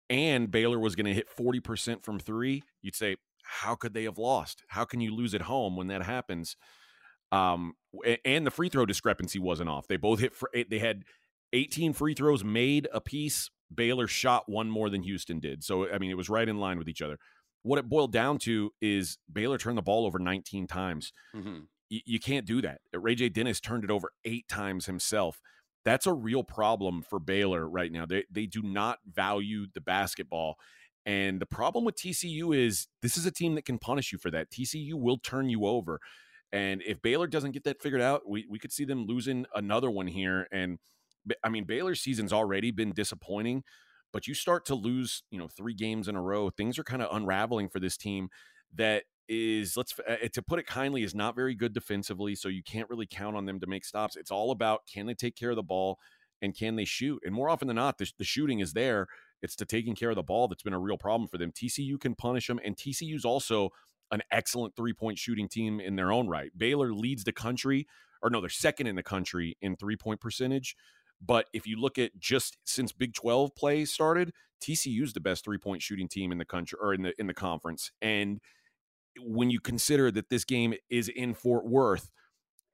and 0.08 0.50
Baylor 0.50 0.78
was 0.78 0.94
going 0.94 1.06
to 1.06 1.14
hit 1.14 1.28
40% 1.34 2.04
from 2.04 2.18
three, 2.18 2.62
you'd 2.82 2.94
say, 2.94 3.16
how 3.42 3.74
could 3.74 3.94
they 3.94 4.04
have 4.04 4.18
lost? 4.18 4.62
How 4.68 4.84
can 4.84 5.00
you 5.00 5.14
lose 5.14 5.34
at 5.34 5.42
home 5.42 5.76
when 5.76 5.88
that 5.88 6.02
happens? 6.02 6.56
Um, 7.32 7.74
and 8.24 8.46
the 8.46 8.50
free 8.50 8.68
throw 8.68 8.86
discrepancy 8.86 9.38
wasn't 9.38 9.68
off. 9.68 9.86
They 9.88 9.96
both 9.96 10.20
hit, 10.20 10.32
they 10.70 10.78
had 10.78 11.04
18 11.52 11.92
free 11.92 12.14
throws 12.14 12.44
made 12.44 12.88
a 12.92 13.00
piece. 13.00 13.50
Baylor 13.74 14.06
shot 14.06 14.48
one 14.48 14.70
more 14.70 14.90
than 14.90 15.02
Houston 15.02 15.40
did. 15.40 15.64
So, 15.64 15.90
I 15.90 15.98
mean, 15.98 16.10
it 16.10 16.16
was 16.16 16.28
right 16.28 16.48
in 16.48 16.58
line 16.58 16.78
with 16.78 16.88
each 16.88 17.02
other. 17.02 17.18
What 17.62 17.78
it 17.78 17.88
boiled 17.88 18.12
down 18.12 18.38
to 18.38 18.72
is 18.80 19.18
Baylor 19.32 19.58
turned 19.58 19.76
the 19.76 19.82
ball 19.82 20.06
over 20.06 20.20
19 20.20 20.68
times. 20.68 21.12
Mm-hmm. 21.34 21.58
Y- 21.90 22.02
you 22.04 22.20
can't 22.20 22.46
do 22.46 22.62
that. 22.62 22.80
Ray 22.92 23.16
J. 23.16 23.28
Dennis 23.28 23.60
turned 23.60 23.82
it 23.82 23.90
over 23.90 24.12
eight 24.24 24.46
times 24.48 24.86
himself 24.86 25.40
that's 25.86 26.06
a 26.06 26.12
real 26.12 26.42
problem 26.42 27.00
for 27.00 27.20
Baylor 27.20 27.66
right 27.66 27.92
now. 27.92 28.04
They 28.04 28.24
they 28.28 28.46
do 28.46 28.60
not 28.60 28.98
value 29.06 29.66
the 29.72 29.80
basketball. 29.80 30.56
And 31.06 31.40
the 31.40 31.46
problem 31.46 31.84
with 31.84 31.94
TCU 31.94 32.54
is 32.54 32.88
this 33.00 33.16
is 33.16 33.24
a 33.24 33.30
team 33.30 33.54
that 33.54 33.64
can 33.64 33.78
punish 33.78 34.10
you 34.10 34.18
for 34.18 34.28
that. 34.32 34.50
TCU 34.50 34.94
will 34.94 35.18
turn 35.18 35.48
you 35.48 35.64
over. 35.64 36.00
And 36.50 36.82
if 36.84 37.00
Baylor 37.00 37.28
doesn't 37.28 37.52
get 37.52 37.62
that 37.64 37.80
figured 37.80 38.00
out, 38.00 38.28
we, 38.28 38.44
we 38.50 38.58
could 38.58 38.72
see 38.72 38.84
them 38.84 39.06
losing 39.06 39.46
another 39.54 39.88
one 39.88 40.08
here. 40.08 40.48
And 40.50 40.80
I 41.44 41.48
mean, 41.48 41.62
Baylor's 41.62 42.00
season's 42.00 42.32
already 42.32 42.72
been 42.72 42.92
disappointing, 42.92 43.62
but 44.12 44.26
you 44.26 44.34
start 44.34 44.64
to 44.66 44.74
lose, 44.74 45.22
you 45.30 45.38
know, 45.38 45.46
three 45.46 45.74
games 45.74 46.08
in 46.08 46.16
a 46.16 46.22
row. 46.22 46.50
Things 46.50 46.80
are 46.80 46.84
kind 46.84 47.02
of 47.02 47.14
unraveling 47.14 47.68
for 47.68 47.78
this 47.78 47.96
team 47.96 48.28
that 48.74 49.04
is 49.28 49.76
let's 49.76 49.94
uh, 50.08 50.16
to 50.32 50.42
put 50.42 50.58
it 50.58 50.66
kindly 50.66 51.02
is 51.02 51.14
not 51.14 51.34
very 51.34 51.54
good 51.54 51.72
defensively 51.72 52.34
so 52.34 52.48
you 52.48 52.62
can't 52.62 52.88
really 52.88 53.06
count 53.06 53.36
on 53.36 53.46
them 53.46 53.60
to 53.60 53.66
make 53.66 53.84
stops. 53.84 54.16
It's 54.16 54.30
all 54.30 54.50
about 54.50 54.82
can 54.92 55.06
they 55.06 55.14
take 55.14 55.36
care 55.36 55.50
of 55.50 55.56
the 55.56 55.62
ball 55.62 55.98
and 56.42 56.56
can 56.56 56.76
they 56.76 56.84
shoot? 56.84 57.20
And 57.24 57.34
more 57.34 57.48
often 57.48 57.68
than 57.68 57.76
not 57.76 57.98
the, 57.98 58.10
the 58.18 58.24
shooting 58.24 58.60
is 58.60 58.72
there. 58.72 59.06
It's 59.42 59.56
to 59.56 59.64
taking 59.64 59.94
care 59.94 60.10
of 60.10 60.16
the 60.16 60.22
ball 60.22 60.48
that's 60.48 60.62
been 60.62 60.72
a 60.72 60.78
real 60.78 60.98
problem 60.98 61.28
for 61.28 61.38
them. 61.38 61.52
Tcu 61.52 62.00
can 62.00 62.14
punish 62.14 62.46
them 62.46 62.60
and 62.64 62.76
tcu's 62.76 63.24
also 63.24 63.70
an 64.10 64.22
excellent 64.30 64.76
three 64.76 64.92
point 64.92 65.18
shooting 65.18 65.48
team 65.48 65.80
in 65.80 65.96
their 65.96 66.12
own 66.12 66.28
right. 66.28 66.50
Baylor 66.56 66.92
leads 66.92 67.24
the 67.24 67.32
country 67.32 67.86
or 68.22 68.30
no 68.30 68.40
they're 68.40 68.48
second 68.48 68.86
in 68.86 68.96
the 68.96 69.02
country 69.02 69.56
in 69.60 69.76
three 69.76 69.96
point 69.96 70.20
percentage 70.20 70.76
but 71.20 71.46
if 71.52 71.66
you 71.66 71.80
look 71.80 71.98
at 71.98 72.18
just 72.18 72.58
since 72.64 72.92
Big 72.92 73.14
12 73.14 73.54
play 73.54 73.84
started, 73.84 74.32
TCU's 74.62 75.12
the 75.12 75.20
best 75.20 75.44
three-point 75.44 75.82
shooting 75.82 76.08
team 76.08 76.32
in 76.32 76.38
the 76.38 76.44
country 76.44 76.78
or 76.80 76.94
in 76.94 77.02
the 77.02 77.12
in 77.18 77.26
the 77.26 77.34
conference. 77.34 77.90
And 78.00 78.40
when 79.24 79.50
you 79.50 79.60
consider 79.60 80.10
that 80.10 80.30
this 80.30 80.44
game 80.44 80.74
is 80.90 81.08
in 81.08 81.34
Fort 81.34 81.66
Worth, 81.66 82.10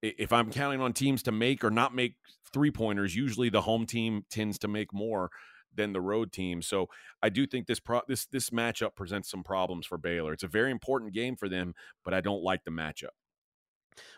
if 0.02 0.32
I'm 0.32 0.50
counting 0.50 0.80
on 0.80 0.92
teams 0.92 1.22
to 1.24 1.32
make 1.32 1.62
or 1.62 1.70
not 1.70 1.94
make 1.94 2.16
three 2.52 2.70
pointers, 2.70 3.14
usually 3.14 3.48
the 3.48 3.62
home 3.62 3.86
team 3.86 4.24
tends 4.30 4.58
to 4.60 4.68
make 4.68 4.92
more 4.92 5.30
than 5.74 5.92
the 5.92 6.00
road 6.00 6.32
team. 6.32 6.60
So 6.60 6.88
I 7.22 7.28
do 7.28 7.46
think 7.46 7.66
this 7.66 7.80
pro- 7.80 8.02
this 8.08 8.26
this 8.26 8.50
matchup 8.50 8.94
presents 8.94 9.30
some 9.30 9.42
problems 9.42 9.86
for 9.86 9.96
Baylor. 9.96 10.32
It's 10.32 10.42
a 10.42 10.48
very 10.48 10.70
important 10.70 11.14
game 11.14 11.36
for 11.36 11.48
them, 11.48 11.74
but 12.04 12.12
I 12.14 12.20
don't 12.20 12.42
like 12.42 12.64
the 12.64 12.70
matchup. 12.70 13.14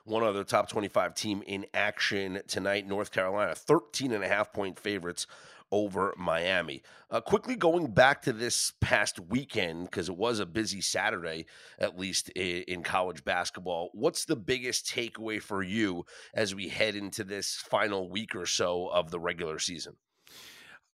One 0.04 0.22
other 0.22 0.44
top 0.44 0.68
25 0.68 1.14
team 1.14 1.42
in 1.46 1.66
action 1.74 2.40
tonight, 2.46 2.86
North 2.86 3.10
Carolina, 3.10 3.54
13 3.54 4.12
and 4.12 4.22
a 4.22 4.28
half 4.28 4.52
point 4.52 4.78
favorites 4.78 5.26
over 5.74 6.14
Miami. 6.16 6.82
Uh, 7.10 7.20
quickly 7.20 7.56
going 7.56 7.88
back 7.88 8.22
to 8.22 8.32
this 8.32 8.72
past 8.80 9.18
weekend, 9.18 9.86
because 9.86 10.08
it 10.08 10.16
was 10.16 10.38
a 10.38 10.46
busy 10.46 10.80
Saturday, 10.80 11.46
at 11.80 11.98
least 11.98 12.28
in, 12.30 12.62
in, 12.68 12.82
college 12.84 13.24
basketball. 13.24 13.90
What's 13.92 14.24
the 14.24 14.36
biggest 14.36 14.86
takeaway 14.86 15.42
for 15.42 15.64
you 15.64 16.06
as 16.32 16.54
we 16.54 16.68
head 16.68 16.94
into 16.94 17.24
this 17.24 17.56
final 17.56 18.08
week 18.08 18.36
or 18.36 18.46
so 18.46 18.86
of 18.86 19.10
the 19.10 19.18
regular 19.18 19.58
season? 19.58 19.96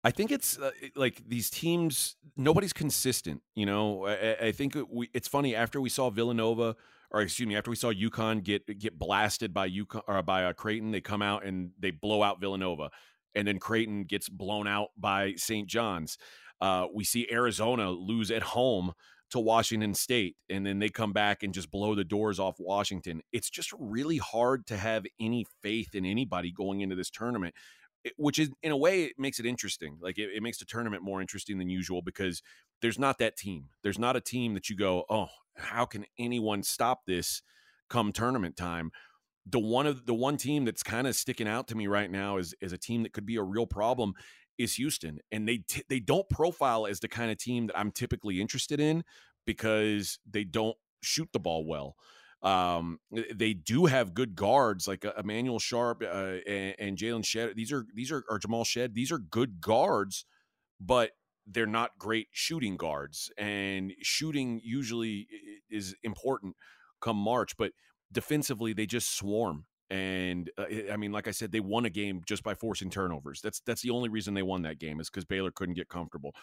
I 0.02 0.10
think 0.12 0.32
it's 0.32 0.58
uh, 0.58 0.70
like 0.96 1.28
these 1.28 1.50
teams. 1.50 2.16
Nobody's 2.38 2.72
consistent. 2.72 3.42
You 3.54 3.66
know, 3.66 4.06
I, 4.06 4.46
I 4.46 4.52
think 4.52 4.78
we, 4.88 5.10
it's 5.12 5.28
funny 5.28 5.54
after 5.54 5.78
we 5.78 5.90
saw 5.90 6.08
Villanova, 6.08 6.74
or 7.10 7.20
excuse 7.20 7.46
me, 7.46 7.54
after 7.54 7.68
we 7.68 7.76
saw 7.76 7.92
UConn 7.92 8.42
get 8.42 8.78
get 8.78 8.98
blasted 8.98 9.52
by 9.52 9.68
UConn 9.68 10.04
or 10.08 10.22
by 10.22 10.44
uh, 10.44 10.54
Creighton, 10.54 10.90
they 10.90 11.02
come 11.02 11.20
out 11.20 11.44
and 11.44 11.72
they 11.78 11.90
blow 11.90 12.22
out 12.22 12.40
Villanova 12.40 12.90
and 13.34 13.46
then 13.46 13.58
Creighton 13.58 14.04
gets 14.04 14.28
blown 14.28 14.66
out 14.66 14.88
by 14.96 15.34
St. 15.36 15.68
John's. 15.68 16.18
Uh, 16.60 16.86
we 16.94 17.04
see 17.04 17.26
Arizona 17.30 17.90
lose 17.90 18.30
at 18.30 18.42
home 18.42 18.92
to 19.30 19.38
Washington 19.38 19.94
State 19.94 20.36
and 20.48 20.66
then 20.66 20.78
they 20.78 20.88
come 20.88 21.12
back 21.12 21.42
and 21.42 21.54
just 21.54 21.70
blow 21.70 21.94
the 21.94 22.04
doors 22.04 22.38
off 22.38 22.56
Washington. 22.58 23.22
It's 23.32 23.48
just 23.48 23.72
really 23.78 24.18
hard 24.18 24.66
to 24.66 24.76
have 24.76 25.06
any 25.20 25.46
faith 25.62 25.94
in 25.94 26.04
anybody 26.04 26.52
going 26.52 26.80
into 26.80 26.96
this 26.96 27.10
tournament, 27.10 27.54
which 28.16 28.38
is 28.38 28.50
in 28.62 28.72
a 28.72 28.76
way 28.76 29.04
it 29.04 29.12
makes 29.18 29.38
it 29.38 29.46
interesting. 29.46 29.98
Like 30.00 30.18
it, 30.18 30.30
it 30.34 30.42
makes 30.42 30.58
the 30.58 30.64
tournament 30.64 31.02
more 31.02 31.20
interesting 31.20 31.58
than 31.58 31.70
usual 31.70 32.02
because 32.02 32.42
there's 32.82 32.98
not 32.98 33.18
that 33.18 33.36
team. 33.36 33.66
There's 33.82 33.98
not 33.98 34.16
a 34.16 34.20
team 34.20 34.54
that 34.54 34.68
you 34.68 34.76
go, 34.76 35.04
oh, 35.08 35.28
how 35.56 35.84
can 35.84 36.06
anyone 36.18 36.62
stop 36.62 37.02
this 37.06 37.42
come 37.88 38.12
tournament 38.12 38.56
time? 38.56 38.90
The 39.46 39.58
one 39.58 39.86
of 39.86 40.06
the 40.06 40.14
one 40.14 40.36
team 40.36 40.64
that's 40.64 40.82
kind 40.82 41.06
of 41.06 41.16
sticking 41.16 41.48
out 41.48 41.68
to 41.68 41.74
me 41.74 41.86
right 41.86 42.10
now 42.10 42.36
is 42.36 42.54
is 42.60 42.72
a 42.72 42.78
team 42.78 43.02
that 43.04 43.12
could 43.12 43.26
be 43.26 43.36
a 43.36 43.42
real 43.42 43.66
problem 43.66 44.14
is 44.58 44.74
Houston, 44.74 45.18
and 45.32 45.48
they 45.48 45.58
t- 45.58 45.84
they 45.88 46.00
don't 46.00 46.28
profile 46.28 46.86
as 46.86 47.00
the 47.00 47.08
kind 47.08 47.30
of 47.30 47.38
team 47.38 47.66
that 47.68 47.78
I'm 47.78 47.90
typically 47.90 48.40
interested 48.40 48.80
in 48.80 49.02
because 49.46 50.18
they 50.30 50.44
don't 50.44 50.76
shoot 51.02 51.28
the 51.32 51.40
ball 51.40 51.66
well. 51.66 51.96
Um, 52.42 52.98
they 53.34 53.52
do 53.52 53.86
have 53.86 54.14
good 54.14 54.34
guards 54.34 54.88
like 54.88 55.04
uh, 55.04 55.12
Emanuel 55.18 55.58
Sharp 55.58 56.02
uh, 56.02 56.38
and, 56.46 56.74
and 56.78 56.96
Jalen 56.96 57.24
Shead. 57.24 57.54
These 57.56 57.72
are 57.72 57.86
these 57.94 58.12
are 58.12 58.24
or 58.28 58.38
Jamal 58.38 58.64
Shead. 58.64 58.94
These 58.94 59.12
are 59.12 59.18
good 59.18 59.60
guards, 59.60 60.24
but 60.80 61.12
they're 61.46 61.66
not 61.66 61.98
great 61.98 62.28
shooting 62.30 62.76
guards. 62.76 63.30
And 63.36 63.92
shooting 64.02 64.60
usually 64.62 65.26
is 65.70 65.94
important 66.02 66.56
come 67.00 67.16
March, 67.16 67.56
but 67.56 67.72
defensively 68.12 68.72
they 68.72 68.86
just 68.86 69.16
swarm. 69.16 69.66
And 69.90 70.50
uh, 70.56 70.92
I 70.92 70.96
mean, 70.96 71.10
like 71.10 71.26
I 71.26 71.32
said, 71.32 71.50
they 71.50 71.60
won 71.60 71.84
a 71.84 71.90
game 71.90 72.22
just 72.26 72.44
by 72.44 72.54
forcing 72.54 72.90
turnovers. 72.90 73.40
That's 73.40 73.60
that's 73.60 73.82
the 73.82 73.90
only 73.90 74.08
reason 74.08 74.34
they 74.34 74.42
won 74.42 74.62
that 74.62 74.78
game 74.78 75.00
is 75.00 75.10
because 75.10 75.24
Baylor 75.24 75.50
couldn't 75.50 75.74
get 75.74 75.88
comfortable. 75.88 76.34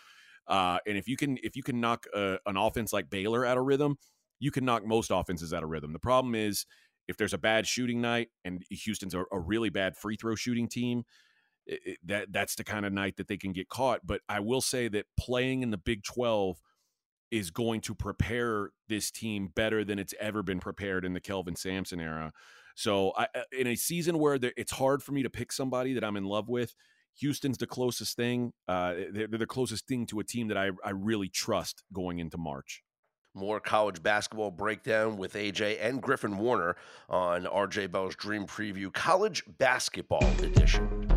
Uh, 0.48 0.80
and 0.86 0.98
if 0.98 1.08
you 1.08 1.18
can 1.18 1.38
if 1.44 1.56
you 1.56 1.64
can 1.64 1.80
knock 1.80 2.06
a, 2.14 2.34
uh, 2.34 2.38
an 2.46 2.58
offense 2.58 2.92
like 2.92 3.10
Baylor 3.10 3.46
out 3.46 3.58
of 3.58 3.66
rhythm, 3.66 3.98
you 4.40 4.52
can 4.52 4.66
knock 4.66 4.86
most 4.86 5.12
offenses 5.12 5.54
out 5.54 5.64
of 5.64 5.70
rhythm. 5.70 5.94
The 5.94 6.00
problem 6.00 6.36
is 6.36 6.66
if 7.08 7.16
there's 7.16 7.34
a 7.34 7.38
bad 7.38 7.66
shooting 7.68 8.02
night 8.02 8.30
and 8.44 8.64
Houston's 8.70 9.14
a, 9.14 9.24
a 9.32 9.40
really 9.40 9.70
bad 9.70 9.96
free 9.96 10.18
throw 10.18 10.36
shooting 10.36 10.68
team, 10.68 11.04
it, 11.66 11.80
it, 11.86 11.98
that 12.06 12.34
that's 12.34 12.56
the 12.56 12.66
kind 12.66 12.86
of 12.86 12.92
night 12.92 13.16
that 13.16 13.30
they 13.30 13.38
can 13.38 13.54
get 13.54 13.70
caught. 13.70 14.02
But 14.06 14.22
I 14.28 14.42
will 14.42 14.62
say 14.62 14.90
that 14.90 15.06
playing 15.18 15.62
in 15.62 15.72
the 15.72 15.78
Big 15.78 16.04
Twelve 16.04 16.58
is 17.32 17.52
going 17.52 17.82
to 17.82 17.96
prepare 17.96 18.72
this 18.88 19.12
team 19.12 19.52
better 19.56 19.84
than 19.84 20.00
it's 20.00 20.14
ever 20.20 20.44
been 20.44 20.60
prepared 20.60 21.06
in 21.06 21.14
the 21.14 21.20
Kelvin 21.20 21.56
Sampson 21.56 22.00
era. 22.00 22.32
So, 22.76 23.12
I, 23.18 23.24
uh, 23.36 23.42
in 23.52 23.68
a 23.68 23.76
season 23.76 24.20
where 24.20 24.38
it's 24.56 24.72
hard 24.72 25.02
for 25.02 25.12
me 25.12 25.24
to 25.24 25.30
pick 25.30 25.52
somebody 25.52 25.94
that 25.94 26.04
I'm 26.04 26.16
in 26.16 26.26
love 26.26 26.48
with, 26.48 26.76
Houston's 27.20 27.58
the 27.58 27.68
closest 27.68 28.16
thing. 28.16 28.54
Uh, 28.68 28.94
they're, 29.12 29.28
they're 29.28 29.40
the 29.40 29.48
closest 29.48 29.88
thing 29.88 30.06
to 30.08 30.20
a 30.20 30.24
team 30.24 30.48
that 30.50 30.58
I, 30.58 30.70
I 30.84 30.92
really 30.92 31.30
trust 31.30 31.84
going 31.92 32.20
into 32.20 32.38
March. 32.38 32.84
More 33.34 33.60
college 33.60 34.02
basketball 34.02 34.52
breakdown 34.52 35.18
with 35.18 35.34
AJ 35.34 35.78
and 35.82 36.02
Griffin 36.02 36.38
Warner 36.38 36.76
on 37.10 37.44
RJ 37.46 37.92
Bell's 37.92 38.16
Dream 38.16 38.46
Preview 38.46 38.92
College 38.92 39.44
Basketball 39.58 40.26
Edition. 40.42 41.17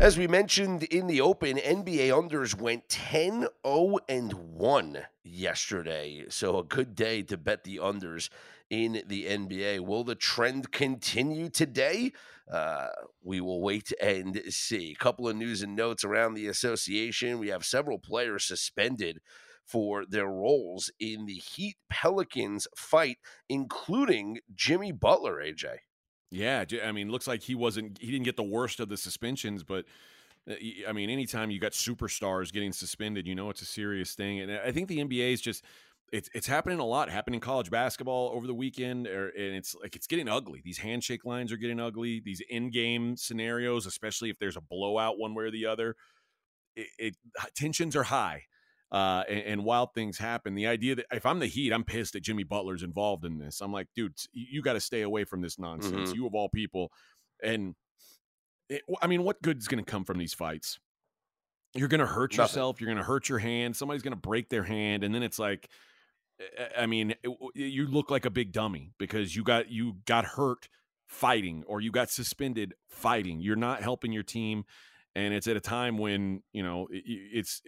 As 0.00 0.16
we 0.16 0.26
mentioned 0.26 0.84
in 0.84 1.08
the 1.08 1.20
open, 1.20 1.58
NBA 1.58 2.08
unders 2.08 2.58
went 2.58 2.88
10 2.88 3.46
0 3.66 3.98
and 4.08 4.32
1 4.32 4.98
yesterday. 5.24 6.24
So 6.30 6.56
a 6.56 6.64
good 6.64 6.94
day 6.94 7.20
to 7.24 7.36
bet 7.36 7.64
the 7.64 7.76
unders 7.76 8.30
in 8.70 9.02
the 9.06 9.26
NBA. 9.26 9.80
Will 9.80 10.02
the 10.02 10.14
trend 10.14 10.72
continue 10.72 11.50
today? 11.50 12.12
Uh, 12.50 12.88
we 13.22 13.42
will 13.42 13.60
wait 13.60 13.92
and 14.00 14.40
see. 14.48 14.92
A 14.92 15.02
couple 15.02 15.28
of 15.28 15.36
news 15.36 15.60
and 15.60 15.76
notes 15.76 16.02
around 16.02 16.32
the 16.32 16.46
association. 16.46 17.38
We 17.38 17.48
have 17.48 17.66
several 17.66 17.98
players 17.98 18.46
suspended 18.46 19.20
for 19.66 20.06
their 20.06 20.28
roles 20.28 20.90
in 20.98 21.26
the 21.26 21.34
Heat 21.34 21.76
Pelicans 21.90 22.66
fight, 22.74 23.18
including 23.50 24.38
Jimmy 24.54 24.92
Butler, 24.92 25.42
AJ. 25.44 25.80
Yeah, 26.30 26.64
I 26.84 26.92
mean, 26.92 27.10
looks 27.10 27.26
like 27.26 27.42
he 27.42 27.54
wasn't 27.54 27.98
he 28.00 28.10
didn't 28.10 28.24
get 28.24 28.36
the 28.36 28.42
worst 28.44 28.78
of 28.80 28.88
the 28.88 28.96
suspensions, 28.96 29.64
but 29.64 29.84
uh, 30.50 30.54
I 30.88 30.92
mean, 30.92 31.10
anytime 31.10 31.50
you 31.50 31.60
got 31.60 31.72
superstars 31.72 32.52
getting 32.52 32.72
suspended, 32.72 33.26
you 33.26 33.34
know 33.34 33.50
it's 33.50 33.62
a 33.62 33.66
serious 33.66 34.14
thing. 34.14 34.40
And 34.40 34.52
I 34.52 34.72
think 34.72 34.88
the 34.88 35.00
NBA 35.00 35.32
is 35.32 35.40
just 35.40 35.64
it's 36.12 36.30
it's 36.34 36.46
happening 36.46 36.78
a 36.80 36.84
lot. 36.86 37.10
Happening 37.10 37.36
in 37.36 37.40
college 37.40 37.70
basketball 37.70 38.30
over 38.34 38.46
the 38.46 38.54
weekend, 38.54 39.08
or, 39.08 39.28
and 39.30 39.56
it's 39.56 39.74
like 39.82 39.96
it's 39.96 40.06
getting 40.06 40.28
ugly. 40.28 40.62
These 40.64 40.78
handshake 40.78 41.24
lines 41.24 41.52
are 41.52 41.56
getting 41.58 41.80
ugly. 41.80 42.20
These 42.20 42.42
in-game 42.50 43.16
scenarios, 43.16 43.86
especially 43.86 44.30
if 44.30 44.38
there's 44.38 44.56
a 44.56 44.62
blowout 44.62 45.18
one 45.18 45.34
way 45.34 45.44
or 45.44 45.50
the 45.50 45.66
other, 45.66 45.96
it, 46.76 46.88
it 46.98 47.16
tensions 47.56 47.96
are 47.96 48.04
high 48.04 48.44
uh, 48.92 49.22
and, 49.28 49.40
and, 49.40 49.64
wild 49.64 49.94
things 49.94 50.18
happen. 50.18 50.54
The 50.54 50.66
idea 50.66 50.96
that 50.96 51.06
if 51.12 51.24
I'm 51.24 51.38
the 51.38 51.46
Heat, 51.46 51.72
I'm 51.72 51.84
pissed 51.84 52.14
that 52.14 52.20
Jimmy 52.20 52.42
Butler's 52.42 52.82
involved 52.82 53.24
in 53.24 53.38
this. 53.38 53.60
I'm 53.60 53.72
like, 53.72 53.86
dude, 53.94 54.14
you 54.32 54.62
got 54.62 54.72
to 54.72 54.80
stay 54.80 55.02
away 55.02 55.24
from 55.24 55.42
this 55.42 55.58
nonsense. 55.58 56.10
Mm-hmm. 56.10 56.14
You 56.14 56.26
of 56.26 56.34
all 56.34 56.48
people, 56.48 56.90
and 57.42 57.76
it, 58.68 58.82
I 59.00 59.06
mean, 59.06 59.22
what 59.22 59.42
good 59.42 59.58
is 59.58 59.68
going 59.68 59.84
to 59.84 59.88
come 59.88 60.04
from 60.04 60.18
these 60.18 60.34
fights? 60.34 60.80
You're 61.74 61.88
going 61.88 62.00
to 62.00 62.06
hurt 62.06 62.32
Nothing. 62.32 62.42
yourself. 62.42 62.80
You're 62.80 62.88
going 62.88 62.98
to 62.98 63.04
hurt 63.04 63.28
your 63.28 63.38
hand. 63.38 63.76
Somebody's 63.76 64.02
going 64.02 64.14
to 64.14 64.20
break 64.20 64.48
their 64.48 64.64
hand, 64.64 65.04
and 65.04 65.14
then 65.14 65.22
it's 65.22 65.38
like, 65.38 65.68
I 66.76 66.86
mean, 66.86 67.14
it, 67.22 67.30
you 67.54 67.86
look 67.86 68.10
like 68.10 68.24
a 68.24 68.30
big 68.30 68.50
dummy 68.52 68.92
because 68.98 69.36
you 69.36 69.44
got 69.44 69.70
you 69.70 69.98
got 70.04 70.24
hurt 70.24 70.68
fighting 71.06 71.64
or 71.66 71.80
you 71.80 71.90
got 71.90 72.10
suspended 72.10 72.74
fighting. 72.88 73.40
You're 73.40 73.56
not 73.56 73.82
helping 73.82 74.12
your 74.12 74.22
team 74.22 74.64
and 75.14 75.34
it's 75.34 75.46
at 75.46 75.56
a 75.56 75.60
time 75.60 75.98
when 75.98 76.42
you 76.52 76.62
know 76.62 76.86
it's 76.90 77.62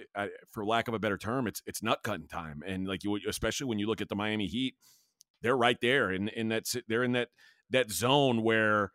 for 0.53 0.65
lack 0.65 0.89
of 0.89 0.95
a 0.95 0.99
better 0.99 1.19
term 1.19 1.47
it's 1.47 1.63
it's 1.67 1.83
nut 1.83 1.99
cutting 2.03 2.29
time 2.29 2.63
and 2.67 2.87
like 2.87 3.05
you 3.05 3.19
especially 3.29 3.67
when 3.67 3.79
you 3.79 3.87
look 3.87 4.01
at 4.01 4.09
the 4.09 4.17
Miami 4.17 4.47
Heat 4.47 4.75
they're 5.43 5.57
right 5.57 5.79
there 5.81 6.11
and 6.11 6.29
in, 6.29 6.41
in 6.41 6.49
that 6.49 6.65
they're 6.89 7.05
in 7.05 7.13
that 7.13 7.29
that 7.71 7.91
zone 7.91 8.43
where 8.43 8.93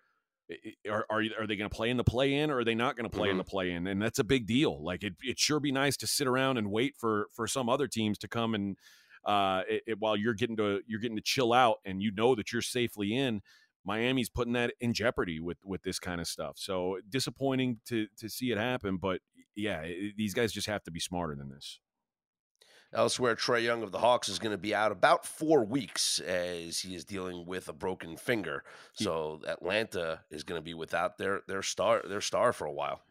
are 0.89 1.05
are, 1.09 1.23
are 1.39 1.47
they 1.47 1.55
going 1.55 1.69
to 1.69 1.75
play 1.75 1.89
in 1.89 1.97
the 1.97 2.03
play 2.03 2.33
in 2.33 2.49
or 2.49 2.59
are 2.59 2.63
they 2.63 2.75
not 2.75 2.95
going 2.95 3.09
to 3.09 3.15
play 3.15 3.27
mm-hmm. 3.27 3.31
in 3.31 3.37
the 3.37 3.43
play 3.43 3.71
in 3.71 3.87
and 3.87 4.01
that's 4.01 4.19
a 4.19 4.23
big 4.23 4.47
deal 4.47 4.81
like 4.83 5.03
it 5.03 5.13
it 5.21 5.37
sure 5.37 5.59
be 5.59 5.71
nice 5.71 5.97
to 5.97 6.07
sit 6.07 6.27
around 6.27 6.57
and 6.57 6.71
wait 6.71 6.95
for 6.97 7.27
for 7.33 7.47
some 7.47 7.67
other 7.67 7.87
teams 7.87 8.17
to 8.17 8.27
come 8.27 8.55
and 8.55 8.77
uh 9.25 9.61
it, 9.67 9.83
it, 9.87 9.99
while 9.99 10.15
you're 10.15 10.33
getting 10.33 10.55
to 10.55 10.79
you're 10.87 11.01
getting 11.01 11.17
to 11.17 11.23
chill 11.23 11.51
out 11.51 11.77
and 11.83 12.01
you 12.01 12.11
know 12.11 12.33
that 12.33 12.53
you're 12.53 12.61
safely 12.61 13.13
in 13.13 13.41
Miami's 13.87 14.29
putting 14.29 14.53
that 14.53 14.73
in 14.81 14.93
jeopardy 14.93 15.39
with 15.39 15.57
with 15.63 15.81
this 15.81 15.97
kind 15.97 16.19
of 16.19 16.27
stuff. 16.27 16.57
So 16.57 16.99
disappointing 17.09 17.79
to 17.85 18.07
to 18.17 18.29
see 18.29 18.51
it 18.51 18.57
happen, 18.57 18.97
but 18.97 19.21
yeah, 19.55 19.81
it, 19.81 20.17
these 20.17 20.33
guys 20.33 20.51
just 20.51 20.67
have 20.67 20.83
to 20.83 20.91
be 20.91 20.99
smarter 20.99 21.35
than 21.35 21.49
this. 21.49 21.79
Elsewhere, 22.93 23.35
Trae 23.35 23.63
Young 23.63 23.83
of 23.83 23.91
the 23.91 23.99
Hawks 23.99 24.29
is 24.29 24.39
going 24.39 24.51
to 24.51 24.57
be 24.57 24.73
out 24.73 24.91
about 24.91 25.25
four 25.25 25.65
weeks 25.65 26.19
as 26.19 26.79
he 26.79 26.95
is 26.95 27.03
dealing 27.03 27.45
with 27.45 27.67
a 27.67 27.73
broken 27.73 28.15
finger. 28.15 28.63
So 28.93 29.41
Atlanta 29.45 30.21
is 30.31 30.43
going 30.43 30.59
to 30.59 30.63
be 30.63 30.73
without 30.73 31.17
their 31.17 31.41
their 31.47 31.61
star 31.61 32.01
their 32.07 32.21
star 32.21 32.53
for 32.53 32.65
a 32.65 32.71
while. 32.71 33.01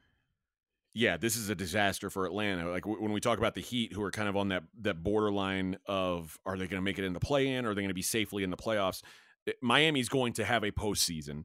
Yeah, 0.93 1.19
this 1.19 1.37
is 1.37 1.51
a 1.51 1.55
disaster 1.55 2.09
for 2.09 2.25
Atlanta. 2.25 2.71
Like 2.71 2.87
when 2.87 3.13
we 3.13 3.21
talk 3.21 3.39
about 3.39 3.55
the 3.55 3.61
Heat, 3.61 3.93
who 3.93 4.03
are 4.03 4.11
kind 4.11 4.29
of 4.29 4.37
on 4.37 4.49
that 4.49 4.65
that 4.81 5.03
borderline 5.03 5.79
of 5.87 6.39
are 6.47 6.57
they 6.57 6.67
going 6.67 6.81
to 6.81 6.85
make 6.85 6.99
it 6.99 7.05
in 7.05 7.13
the 7.13 7.21
play 7.21 7.49
in, 7.49 7.67
or 7.67 7.71
are 7.71 7.75
they 7.75 7.83
going 7.83 7.89
to 7.89 7.95
be 7.95 8.03
safely 8.03 8.45
in 8.45 8.51
the 8.51 8.57
playoffs? 8.57 9.03
Miami's 9.63 10.09
going 10.09 10.33
to 10.35 10.45
have 10.45 10.65
a 10.65 10.71
postseason. 10.71 11.45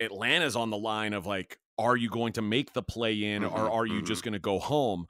Atlanta's 0.00 0.56
on 0.56 0.70
the 0.70 0.76
line 0.76 1.12
of 1.12 1.26
like, 1.26 1.58
are 1.78 1.96
you 1.96 2.08
going 2.08 2.32
to 2.34 2.42
make 2.42 2.72
the 2.72 2.82
play 2.82 3.24
in 3.24 3.42
mm-hmm, 3.42 3.54
or 3.54 3.70
are 3.70 3.86
you 3.86 3.96
mm-hmm. 3.96 4.06
just 4.06 4.22
going 4.22 4.32
to 4.32 4.38
go 4.38 4.58
home? 4.58 5.06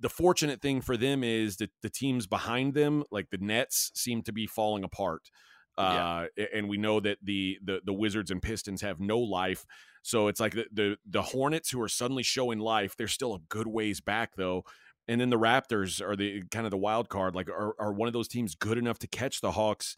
The 0.00 0.08
fortunate 0.08 0.62
thing 0.62 0.80
for 0.80 0.96
them 0.96 1.24
is 1.24 1.56
that 1.56 1.70
the 1.82 1.90
teams 1.90 2.26
behind 2.26 2.74
them, 2.74 3.04
like 3.10 3.30
the 3.30 3.38
Nets, 3.38 3.90
seem 3.94 4.22
to 4.22 4.32
be 4.32 4.46
falling 4.46 4.84
apart. 4.84 5.22
Uh, 5.76 6.26
yeah. 6.36 6.46
and 6.52 6.68
we 6.68 6.76
know 6.76 6.98
that 6.98 7.18
the, 7.22 7.56
the 7.62 7.80
the 7.84 7.92
Wizards 7.92 8.32
and 8.32 8.42
Pistons 8.42 8.82
have 8.82 8.98
no 8.98 9.20
life. 9.20 9.64
So 10.02 10.26
it's 10.26 10.40
like 10.40 10.54
the, 10.54 10.66
the 10.72 10.96
the 11.08 11.22
Hornets 11.22 11.70
who 11.70 11.80
are 11.80 11.88
suddenly 11.88 12.24
showing 12.24 12.58
life. 12.58 12.96
They're 12.96 13.06
still 13.06 13.34
a 13.34 13.38
good 13.48 13.68
ways 13.68 14.00
back 14.00 14.34
though. 14.36 14.64
And 15.06 15.20
then 15.20 15.30
the 15.30 15.38
Raptors 15.38 16.02
are 16.02 16.16
the 16.16 16.42
kind 16.50 16.66
of 16.66 16.70
the 16.70 16.76
wild 16.76 17.08
card. 17.08 17.34
Like, 17.34 17.48
are, 17.48 17.74
are 17.78 17.92
one 17.92 18.08
of 18.08 18.12
those 18.12 18.28
teams 18.28 18.54
good 18.54 18.76
enough 18.76 18.98
to 18.98 19.06
catch 19.06 19.40
the 19.40 19.52
Hawks 19.52 19.96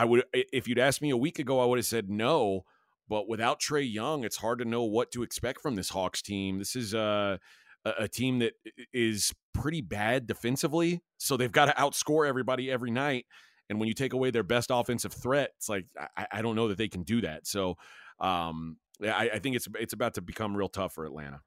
I 0.00 0.06
would 0.06 0.24
if 0.32 0.66
you'd 0.66 0.78
asked 0.78 1.02
me 1.02 1.10
a 1.10 1.16
week 1.16 1.38
ago, 1.38 1.60
I 1.60 1.66
would 1.66 1.78
have 1.78 1.84
said 1.84 2.08
no. 2.08 2.64
But 3.06 3.28
without 3.28 3.60
Trae 3.60 3.92
Young, 3.92 4.24
it's 4.24 4.38
hard 4.38 4.60
to 4.60 4.64
know 4.64 4.82
what 4.82 5.10
to 5.12 5.22
expect 5.22 5.60
from 5.60 5.74
this 5.74 5.90
Hawks 5.90 6.22
team. 6.22 6.58
This 6.58 6.74
is 6.74 6.94
a 6.94 7.38
a 7.84 8.08
team 8.08 8.38
that 8.38 8.54
is 8.94 9.34
pretty 9.52 9.82
bad 9.82 10.26
defensively, 10.26 11.02
so 11.18 11.36
they've 11.36 11.52
got 11.52 11.66
to 11.66 11.72
outscore 11.72 12.26
everybody 12.26 12.70
every 12.70 12.90
night. 12.90 13.26
And 13.68 13.78
when 13.78 13.88
you 13.88 13.94
take 13.94 14.14
away 14.14 14.30
their 14.30 14.42
best 14.42 14.70
offensive 14.72 15.12
threat, 15.12 15.50
it's 15.58 15.68
like 15.68 15.84
I, 16.16 16.26
I 16.32 16.42
don't 16.42 16.56
know 16.56 16.68
that 16.68 16.78
they 16.78 16.88
can 16.88 17.02
do 17.02 17.20
that. 17.20 17.46
So 17.46 17.76
um, 18.20 18.78
I, 19.02 19.30
I 19.34 19.38
think 19.38 19.54
it's 19.54 19.68
it's 19.78 19.92
about 19.92 20.14
to 20.14 20.22
become 20.22 20.56
real 20.56 20.70
tough 20.70 20.94
for 20.94 21.04
Atlanta. 21.04 21.42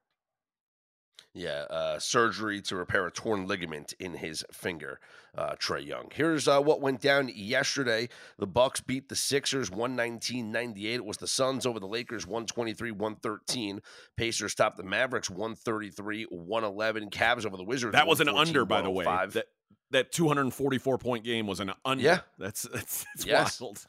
Yeah, 1.36 1.66
uh, 1.70 1.98
surgery 1.98 2.62
to 2.64 2.76
repair 2.76 3.08
a 3.08 3.12
torn 3.12 3.48
ligament 3.48 3.94
in 4.00 4.14
his 4.14 4.46
finger. 4.52 5.00
Uh, 5.36 5.56
Trae 5.56 5.84
Young. 5.84 6.10
Here's 6.14 6.48
uh, 6.48 6.62
what 6.62 6.80
went 6.80 7.02
down 7.02 7.32
yesterday. 7.34 8.08
The 8.38 8.46
Bucks 8.46 8.82
beat 8.82 9.10
the 9.10 9.16
Sixers 9.16 9.72
119-98. 9.72 10.78
It 10.94 11.06
was 11.06 11.18
the 11.18 11.26
Suns 11.28 11.66
over 11.66 11.80
the 11.80 11.88
Lakers 11.88 12.26
123-113. 12.26 13.80
Pacers 14.16 14.54
topped 14.54 14.78
the 14.78 14.84
Mavericks 14.84 15.30
133-111. 15.30 17.10
Cavs 17.10 17.46
over 17.48 17.58
the 17.58 17.64
Wizards. 17.64 17.94
That 17.94 18.06
was 18.06 18.20
an 18.20 18.30
under, 18.30 18.64
by 18.66 18.82
the 18.84 18.92
way. 18.92 19.06
That, 19.06 19.46
that 19.90 20.12
244 20.12 20.98
point 21.00 21.24
game 21.24 21.48
was 21.48 21.60
an 21.60 21.72
under. 21.84 22.04
Yeah. 22.04 22.20
that's 22.38 22.62
that's, 22.74 23.06
that's 23.16 23.26
Yes. 23.26 23.60
wild. 23.60 23.84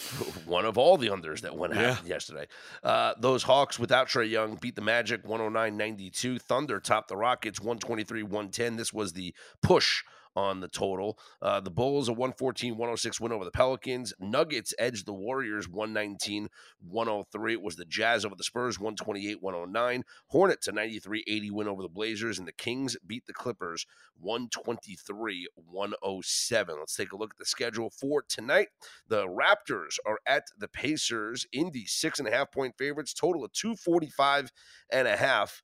one 0.46 0.64
of 0.64 0.78
all 0.78 0.96
the 0.96 1.08
unders 1.08 1.40
that 1.42 1.56
went 1.56 1.74
Yeah. 1.74 1.92
out 1.92 2.06
yesterday. 2.06 2.46
Uh, 2.82 3.14
those 3.18 3.42
Hawks 3.42 3.78
without 3.78 4.08
Trae 4.08 4.28
Young 4.28 4.56
beat 4.56 4.74
the 4.76 4.82
Magic 4.82 5.24
109 5.26 5.76
92. 5.76 6.38
Thunder 6.38 6.80
topped 6.80 7.08
the 7.08 7.16
Rockets 7.16 7.60
123 7.60 8.22
110. 8.22 8.76
This 8.76 8.92
was 8.92 9.12
the 9.12 9.34
push 9.62 10.02
on 10.36 10.60
the 10.60 10.68
total. 10.68 11.18
Uh, 11.42 11.60
the 11.60 11.70
Bulls 11.70 12.08
a 12.08 12.12
114 12.12 12.72
106 12.72 13.20
win 13.20 13.32
over 13.32 13.44
the 13.44 13.50
Pelicans. 13.50 14.12
Nuggets 14.18 14.74
edged 14.78 15.06
the 15.06 15.12
Warriors 15.12 15.68
119 15.68 16.48
103. 16.80 17.52
It 17.52 17.62
was 17.62 17.76
the 17.76 17.84
Jazz 17.84 18.24
over 18.24 18.34
the 18.34 18.44
Spurs 18.44 18.78
128 18.78 19.42
109. 19.42 20.04
Hornets 20.28 20.68
a 20.68 20.72
93 20.72 21.24
80 21.26 21.50
win 21.50 21.68
over 21.68 21.82
the 21.82 21.88
Blazers. 21.88 22.38
And 22.38 22.46
the 22.46 22.52
Kings 22.52 22.96
beat 23.06 23.26
the 23.26 23.32
Clippers 23.32 23.86
123 24.18 25.48
107. 25.54 26.76
Let's 26.78 26.96
take 26.96 27.12
a 27.12 27.16
look 27.16 27.32
at 27.32 27.38
the 27.38 27.44
schedule 27.44 27.90
for 27.90 28.22
tonight. 28.22 28.68
The 29.08 29.26
Raptors 29.26 29.96
are 30.06 30.20
at 30.26 30.44
the 30.58 30.68
Pacers. 30.68 31.46
in 31.52 31.70
the 31.70 31.86
six 31.86 32.18
and 32.18 32.28
a 32.28 32.30
half 32.30 32.50
point 32.52 32.76
favorites, 32.78 33.14
total 33.14 33.44
of 33.44 33.52
245 33.52 34.50
and 34.90 35.08
a 35.08 35.16
half. 35.16 35.62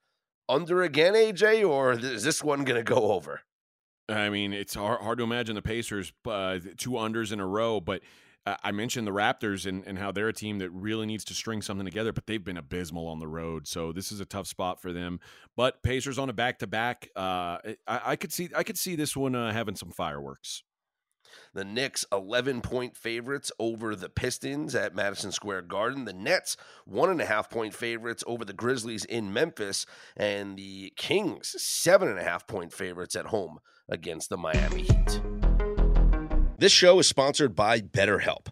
Under 0.49 0.83
again, 0.83 1.15
AJ, 1.15 1.69
or 1.69 1.93
is 1.93 2.23
this 2.23 2.43
one 2.43 2.65
going 2.65 2.77
to 2.77 2.85
go 2.85 3.13
over? 3.13 3.41
I 4.09 4.31
mean, 4.31 4.53
it's 4.53 4.75
hard, 4.75 5.01
hard 5.01 5.19
to 5.19 5.25
imagine 5.25 5.55
the 5.55 5.63
Pacers 5.63 6.13
uh, 6.27 6.59
two 6.77 6.93
unders 6.93 7.33
in 7.33 7.41
a 7.41 7.47
row, 7.47 7.81
but 7.81 8.03
uh, 8.47 8.57
I 8.63 8.71
mentioned 8.71 9.07
the 9.07 9.13
Raptors 9.13 9.67
and, 9.67 9.85
and 9.85 9.99
how 9.99 10.13
they're 10.13 10.29
a 10.29 10.33
team 10.33 10.59
that 10.59 10.71
really 10.71 11.07
needs 11.07 11.25
to 11.25 11.35
string 11.35 11.61
something 11.61 11.85
together, 11.85 12.13
but 12.13 12.27
they've 12.27 12.45
been 12.45 12.57
abysmal 12.57 13.09
on 13.09 13.19
the 13.19 13.27
road, 13.27 13.67
so 13.67 13.93
this 13.93 14.13
is 14.13 14.21
a 14.21 14.25
tough 14.25 14.47
spot 14.47 14.81
for 14.81 14.93
them. 14.93 15.19
But 15.57 15.83
Pacers 15.83 16.19
on 16.19 16.31
a 16.31 16.33
back 16.33 16.61
to 16.61 16.69
back, 16.69 17.11
I, 17.17 18.17
could 18.19 18.33
see 18.33 18.51
I 18.55 18.63
could 18.63 18.79
see 18.79 18.95
this 18.95 19.17
one 19.17 19.35
uh, 19.35 19.53
having 19.53 19.75
some 19.75 19.91
fireworks. 19.91 20.63
The 21.55 21.65
Knicks, 21.65 22.05
11 22.13 22.61
point 22.61 22.97
favorites 22.97 23.51
over 23.59 23.97
the 23.97 24.09
Pistons 24.09 24.75
at 24.75 24.95
Madison 24.95 25.33
Square 25.33 25.63
Garden. 25.63 26.05
The 26.05 26.13
Nets, 26.13 26.57
one 26.85 27.11
and 27.11 27.21
a 27.21 27.27
half 27.27 27.51
point 27.51 27.75
favorites 27.75 28.23
over 28.27 28.45
the 28.45 28.53
Grizzlies 28.53 29.05
in 29.05 29.33
Memphis. 29.33 29.87
And 30.17 30.57
the 30.57 30.93
Kings, 30.97 31.55
seven 31.59 32.09
and 32.09 32.19
a 32.19 32.25
half 32.25 32.47
point 32.47 32.73
favorites 32.73 33.17
at 33.17 33.27
home 33.27 33.59
against 33.89 34.31
the 34.31 34.37
Miami 34.37 34.83
Heat. 34.83 35.21
This 36.59 36.73
show 36.73 36.99
is 36.99 37.07
sponsored 37.07 37.55
by 37.55 37.81
BetterHelp. 37.81 38.49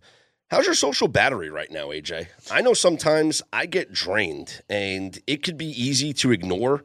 How's 0.51 0.67
your 0.67 0.75
social 0.75 1.09
battery 1.09 1.49
right 1.49 1.71
now, 1.71 1.89
AJ? 1.89 2.29
I 2.51 2.61
know 2.61 2.75
sometimes 2.75 3.43
I 3.53 3.67
get 3.67 3.93
drained, 3.93 4.63
and 4.69 5.19
it 5.27 5.43
could 5.43 5.57
be 5.57 5.67
easy 5.67 6.13
to 6.15 6.31
ignore 6.31 6.85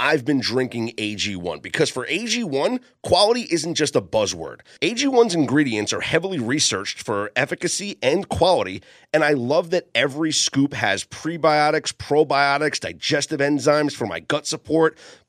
I've 0.00 0.24
been 0.24 0.38
drinking 0.38 0.92
AG1 0.96 1.60
because 1.60 1.90
for 1.90 2.06
AG1, 2.06 2.80
quality 3.02 3.48
isn't 3.50 3.74
just 3.74 3.96
a 3.96 4.00
buzzword. 4.00 4.60
AG1's 4.80 5.34
ingredients 5.34 5.92
are 5.92 6.00
heavily 6.00 6.38
researched 6.38 7.02
for 7.02 7.32
efficacy 7.34 7.98
and 8.00 8.28
quality, 8.28 8.80
and 9.12 9.24
I 9.24 9.32
love 9.32 9.70
that 9.70 9.88
every 9.96 10.30
scoop 10.30 10.72
has 10.74 11.02
prebiotics, 11.02 11.92
probiotics, 11.92 12.78
digestive 12.78 13.40
enzymes 13.40 13.92
for 13.92 14.06
my 14.06 14.20
gut 14.20 14.46
support, 14.46 14.96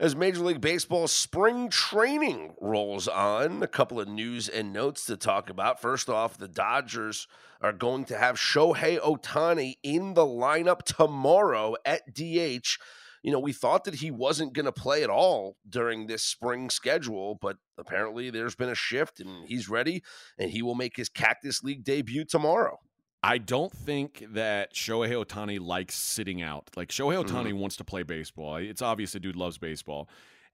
As 0.00 0.14
Major 0.14 0.42
League 0.42 0.60
Baseball 0.60 1.08
spring 1.08 1.70
training 1.70 2.54
rolls 2.60 3.08
on, 3.08 3.64
a 3.64 3.66
couple 3.66 3.98
of 3.98 4.06
news 4.06 4.48
and 4.48 4.72
notes 4.72 5.04
to 5.06 5.16
talk 5.16 5.50
about. 5.50 5.80
First 5.80 6.08
off, 6.08 6.38
the 6.38 6.46
Dodgers 6.46 7.26
are 7.60 7.72
going 7.72 8.04
to 8.04 8.16
have 8.16 8.36
Shohei 8.36 9.00
Ohtani 9.00 9.74
in 9.82 10.14
the 10.14 10.24
lineup 10.24 10.82
tomorrow 10.84 11.74
at 11.84 12.14
DH. 12.14 12.78
You 13.24 13.32
know, 13.32 13.40
we 13.40 13.52
thought 13.52 13.82
that 13.84 13.96
he 13.96 14.12
wasn't 14.12 14.52
going 14.52 14.66
to 14.66 14.72
play 14.72 15.02
at 15.02 15.10
all 15.10 15.56
during 15.68 16.06
this 16.06 16.22
spring 16.22 16.70
schedule, 16.70 17.36
but 17.40 17.56
apparently 17.76 18.30
there's 18.30 18.54
been 18.54 18.68
a 18.68 18.76
shift 18.76 19.18
and 19.18 19.48
he's 19.48 19.68
ready 19.68 20.04
and 20.38 20.52
he 20.52 20.62
will 20.62 20.76
make 20.76 20.96
his 20.96 21.08
Cactus 21.08 21.64
League 21.64 21.82
debut 21.82 22.24
tomorrow. 22.24 22.78
I 23.22 23.38
don't 23.38 23.72
think 23.72 24.24
that 24.32 24.74
Shohei 24.74 25.24
Ohtani 25.24 25.60
likes 25.60 25.96
sitting 25.96 26.40
out. 26.40 26.70
Like 26.76 26.90
Shohei 26.90 27.24
Ohtani 27.24 27.52
wants 27.52 27.76
to 27.76 27.84
play 27.84 28.04
baseball. 28.04 28.56
It's 28.56 28.82
obvious 28.82 29.12
the 29.12 29.20
dude 29.20 29.36
loves 29.36 29.58
baseball. 29.58 30.08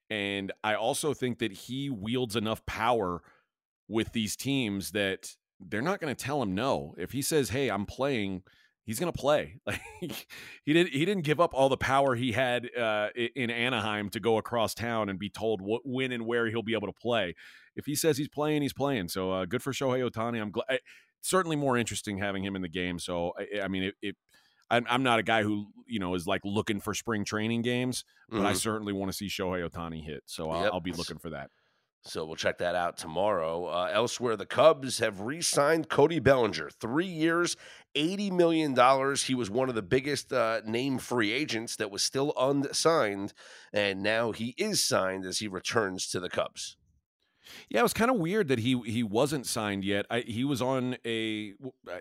And 0.09 0.53
I 0.63 0.75
also 0.75 1.15
think 1.15 1.39
that 1.39 1.53
he 1.53 1.91
wields 1.91 2.37
enough 2.37 2.65
power 2.67 3.23
with 3.89 4.13
these 4.13 4.37
teams 4.37 4.93
that 4.93 5.37
they're 5.61 5.83
not 5.83 6.01
going 6.01 6.15
to 6.15 6.25
tell 6.25 6.43
him 6.43 6.55
no. 6.55 6.95
If 6.99 7.13
he 7.13 7.23
says, 7.23 7.51
"Hey, 7.51 7.69
I'm 7.71 7.87
playing," 7.87 8.43
he's 8.85 8.99
going 8.99 9.13
to 9.13 9.19
play. 9.19 9.61
Like 9.67 10.27
he 10.65 10.73
didn't 10.73 10.93
he 10.93 11.05
didn't 11.05 11.25
give 11.25 11.41
up 11.41 11.55
all 11.55 11.69
the 11.69 11.77
power 11.77 12.15
he 12.15 12.33
had 12.33 12.69
uh, 12.77 13.09
in 13.15 13.51
Anaheim 13.51 14.11
to 14.11 14.21
go 14.21 14.37
across 14.37 14.75
town 14.75 15.09
and 15.09 15.19
be 15.19 15.31
told 15.31 15.63
what 15.63 15.83
when 15.85 16.13
and 16.13 16.27
where 16.27 16.47
he'll 16.49 16.63
be 16.63 16.75
able 16.75 16.89
to 16.89 16.99
play. 17.01 17.35
If 17.77 17.87
he 17.87 17.95
says 17.95 18.19
he's 18.19 18.29
playing, 18.29 18.63
he's 18.63 18.73
playing. 18.73 19.09
So 19.09 19.33
uh, 19.33 19.45
good 19.47 19.63
for 19.63 19.73
Shohei 19.73 20.09
Ohtani. 20.09 20.41
I'm 20.41 20.51
glad. 20.51 20.81
Certainly 21.25 21.57
more 21.57 21.79
interesting 21.79 22.19
having 22.19 22.45
him 22.45 22.55
in 22.55 22.61
the 22.61 22.69
game. 22.69 22.99
So 22.99 23.33
I, 23.39 23.63
I 23.63 23.69
mean, 23.69 23.85
it, 23.85 23.95
it 24.03 24.17
I'm, 24.71 25.03
not 25.03 25.19
a 25.19 25.23
guy 25.23 25.43
who 25.43 25.69
you 25.87 25.99
know 25.99 26.15
is 26.15 26.27
like 26.27 26.43
looking 26.45 26.81
for 26.81 26.93
spring 26.95 27.25
training 27.25 27.63
games, 27.63 28.05
but 28.29 28.45
I 28.45 28.53
Mhm. 28.53 28.57
certainly 28.57 28.93
want 28.93 29.11
to 29.11 29.17
see 29.17 29.29
Shohei 29.29 29.67
Ohtani 29.69 30.05
hit. 30.05 30.23
So 30.27 30.51
I'll, 30.51 30.63
Yep. 30.65 30.73
I'll 30.75 30.81
be 30.81 30.93
looking 30.93 31.19
for 31.19 31.31
that. 31.31 31.51
So 32.07 32.27
we'll 32.27 32.37
check 32.37 32.59
that 32.59 32.75
out 32.75 32.99
tomorrow. 32.99 33.65
Uh, 33.65 33.89
elsewhere, 33.91 34.37
the 34.37 34.45
Cubs 34.45 34.99
have 34.99 35.23
re 35.23 35.41
signed 35.41 35.89
Cody 35.89 36.19
Bellinger. 36.19 36.69
Three 36.79 37.07
years, 37.07 37.57
$80 37.95 38.31
million. 38.31 38.75
He 39.17 39.35
was 39.35 39.49
one 39.49 39.71
of 39.71 39.75
the 39.75 39.81
biggest 39.83 40.31
uh, 40.31 40.61
name 40.67 40.99
free 40.99 41.33
agents 41.33 41.77
that 41.77 41.91
was 41.91 42.03
still 42.03 42.35
unsigned. 42.39 43.33
And 43.73 44.03
now 44.03 44.33
he 44.33 44.55
is 44.59 44.85
signed 44.85 45.25
as 45.25 45.39
he 45.39 45.49
returns 45.49 46.07
to 46.09 46.21
the 46.21 46.29
Cubs. 46.29 46.77
Yeah, 47.69 47.81
it 47.81 47.83
was 47.83 47.93
kind 47.93 48.11
of 48.11 48.19
weird 48.19 48.49
that 48.49 48.59
he 48.59 48.81
he 48.81 49.03
wasn't 49.03 49.47
signed 49.47 49.85
yet. 49.85 50.07
I, 50.11 50.21
he 50.21 50.45
was 50.45 50.63
on 50.63 50.97
a, 51.05 51.55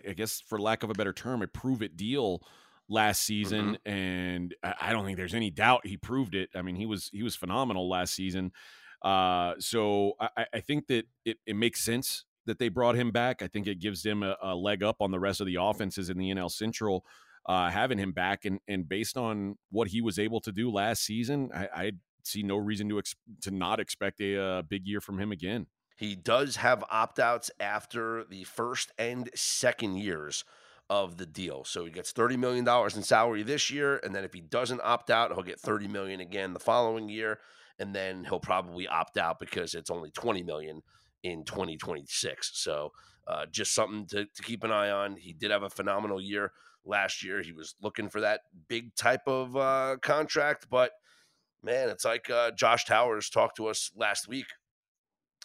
I 0.08 0.14
guess 0.14 0.42
for 0.42 0.60
lack 0.60 0.84
of 0.84 0.90
a 0.90 0.94
better 0.94 1.14
term, 1.14 1.42
a 1.42 1.48
prove 1.48 1.82
it 1.82 1.98
deal 1.98 2.44
last 2.90 3.24
season, 3.24 3.78
mm-hmm. 3.86 3.90
and 3.92 4.56
I, 4.64 4.74
I, 4.82 4.94
don't 4.94 5.06
think 5.06 5.18
there's 5.18 5.34
any 5.34 5.50
doubt 5.50 5.88
he 5.88 5.98
proved 5.98 6.36
it. 6.36 6.50
I 6.56 6.62
mean, 6.62 6.76
he 6.76 6.86
was 6.86 7.10
he 7.14 7.24
was 7.24 7.36
phenomenal 7.36 7.90
last 7.90 8.14
season. 8.14 8.52
Uh, 9.02 9.54
so 9.60 10.14
I, 10.20 10.46
I 10.54 10.60
think 10.62 10.88
that 10.88 11.06
it, 11.26 11.38
it 11.46 11.56
makes 11.56 11.82
sense 11.82 12.26
that 12.46 12.60
they 12.60 12.70
brought 12.70 12.96
him 12.96 13.12
back. 13.12 13.42
I 13.42 13.48
think 13.48 13.68
it 13.68 13.80
gives 13.80 14.04
them 14.04 14.24
a, 14.24 14.38
a 14.42 14.56
leg 14.56 14.84
up 14.84 14.98
on 15.02 15.12
the 15.12 15.20
rest 15.20 15.42
of 15.42 15.48
the 15.48 15.58
offenses 15.60 16.10
in 16.10 16.18
the 16.18 16.32
NL 16.32 16.52
Central. 16.52 17.06
Uh, 17.46 17.70
having 17.70 17.98
him 17.98 18.14
back 18.14 18.46
and 18.46 18.60
and 18.70 18.88
based 18.88 19.18
on 19.18 19.58
what 19.70 19.90
he 19.90 20.02
was 20.02 20.18
able 20.18 20.40
to 20.42 20.52
do 20.52 20.72
last 20.72 21.04
season, 21.04 21.50
I, 21.54 21.68
I 21.76 21.92
see 22.24 22.44
no 22.44 22.58
reason 22.58 22.90
to 22.90 23.00
ex- 23.00 23.16
to 23.42 23.52
not 23.52 23.80
expect 23.80 24.22
a, 24.22 24.42
uh, 24.42 24.62
big 24.62 24.88
year 24.88 25.02
from 25.02 25.20
him 25.20 25.32
again. 25.32 25.68
He 25.98 26.16
does 26.16 26.58
have 26.58 26.84
opt 26.90 27.20
outs 27.20 27.52
after 27.60 28.24
the 28.24 28.44
first 28.44 28.92
and 28.98 29.30
second 29.36 29.98
years 29.98 30.44
of 30.90 31.18
the 31.18 31.26
deal. 31.26 31.64
So 31.64 31.86
he 31.86 31.92
gets 31.92 32.12
$30 32.12 32.38
million 32.38 32.68
in 32.68 33.04
salary 33.04 33.44
this 33.44 33.72
year. 33.72 34.00
And 34.04 34.14
then 34.14 34.24
if 34.24 34.34
he 34.34 34.42
doesn't 34.42 34.82
opt 34.84 35.10
out, 35.10 35.34
he'll 35.34 35.44
get 35.44 35.60
30 35.60 35.88
million 35.88 36.20
again 36.20 36.54
the 36.54 36.60
following 36.60 37.10
year. 37.10 37.40
And 37.80 37.96
then 37.96 38.26
he'll 38.26 38.40
probably 38.40 38.88
opt 38.88 39.18
out 39.18 39.40
because 39.40 39.74
it's 39.74 39.90
only 39.90 40.12
20 40.12 40.44
million 40.44 40.82
in 41.24 41.44
2026. 41.46 42.52
So 42.54 42.92
uh, 43.28 43.46
just 43.50 43.74
something 43.74 44.06
to, 44.08 44.26
to 44.26 44.44
keep 44.44 44.64
an 44.64 44.72
eye 44.72 44.92
on. 44.92 45.16
He 45.16 45.34
did 45.34 45.52
have 45.52 45.64
a 45.64 45.70
phenomenal 45.70 46.22
year 46.22 46.52
last 46.86 47.24
year. 47.24 47.42
He 47.42 47.54
was 47.54 47.76
looking 47.82 48.10
for 48.10 48.22
that 48.22 48.42
big 48.68 48.94
type 48.96 49.28
of 49.28 49.56
uh, 49.56 49.98
contract, 50.02 50.68
but 50.70 50.92
man, 51.63 51.89
it's 51.89 52.06
like 52.06 52.30
uh, 52.30 52.52
Josh 52.52 52.86
Towers 52.86 53.30
talked 53.30 53.58
to 53.58 53.67
us 53.67 53.91
last 53.95 54.28
week. 54.28 54.47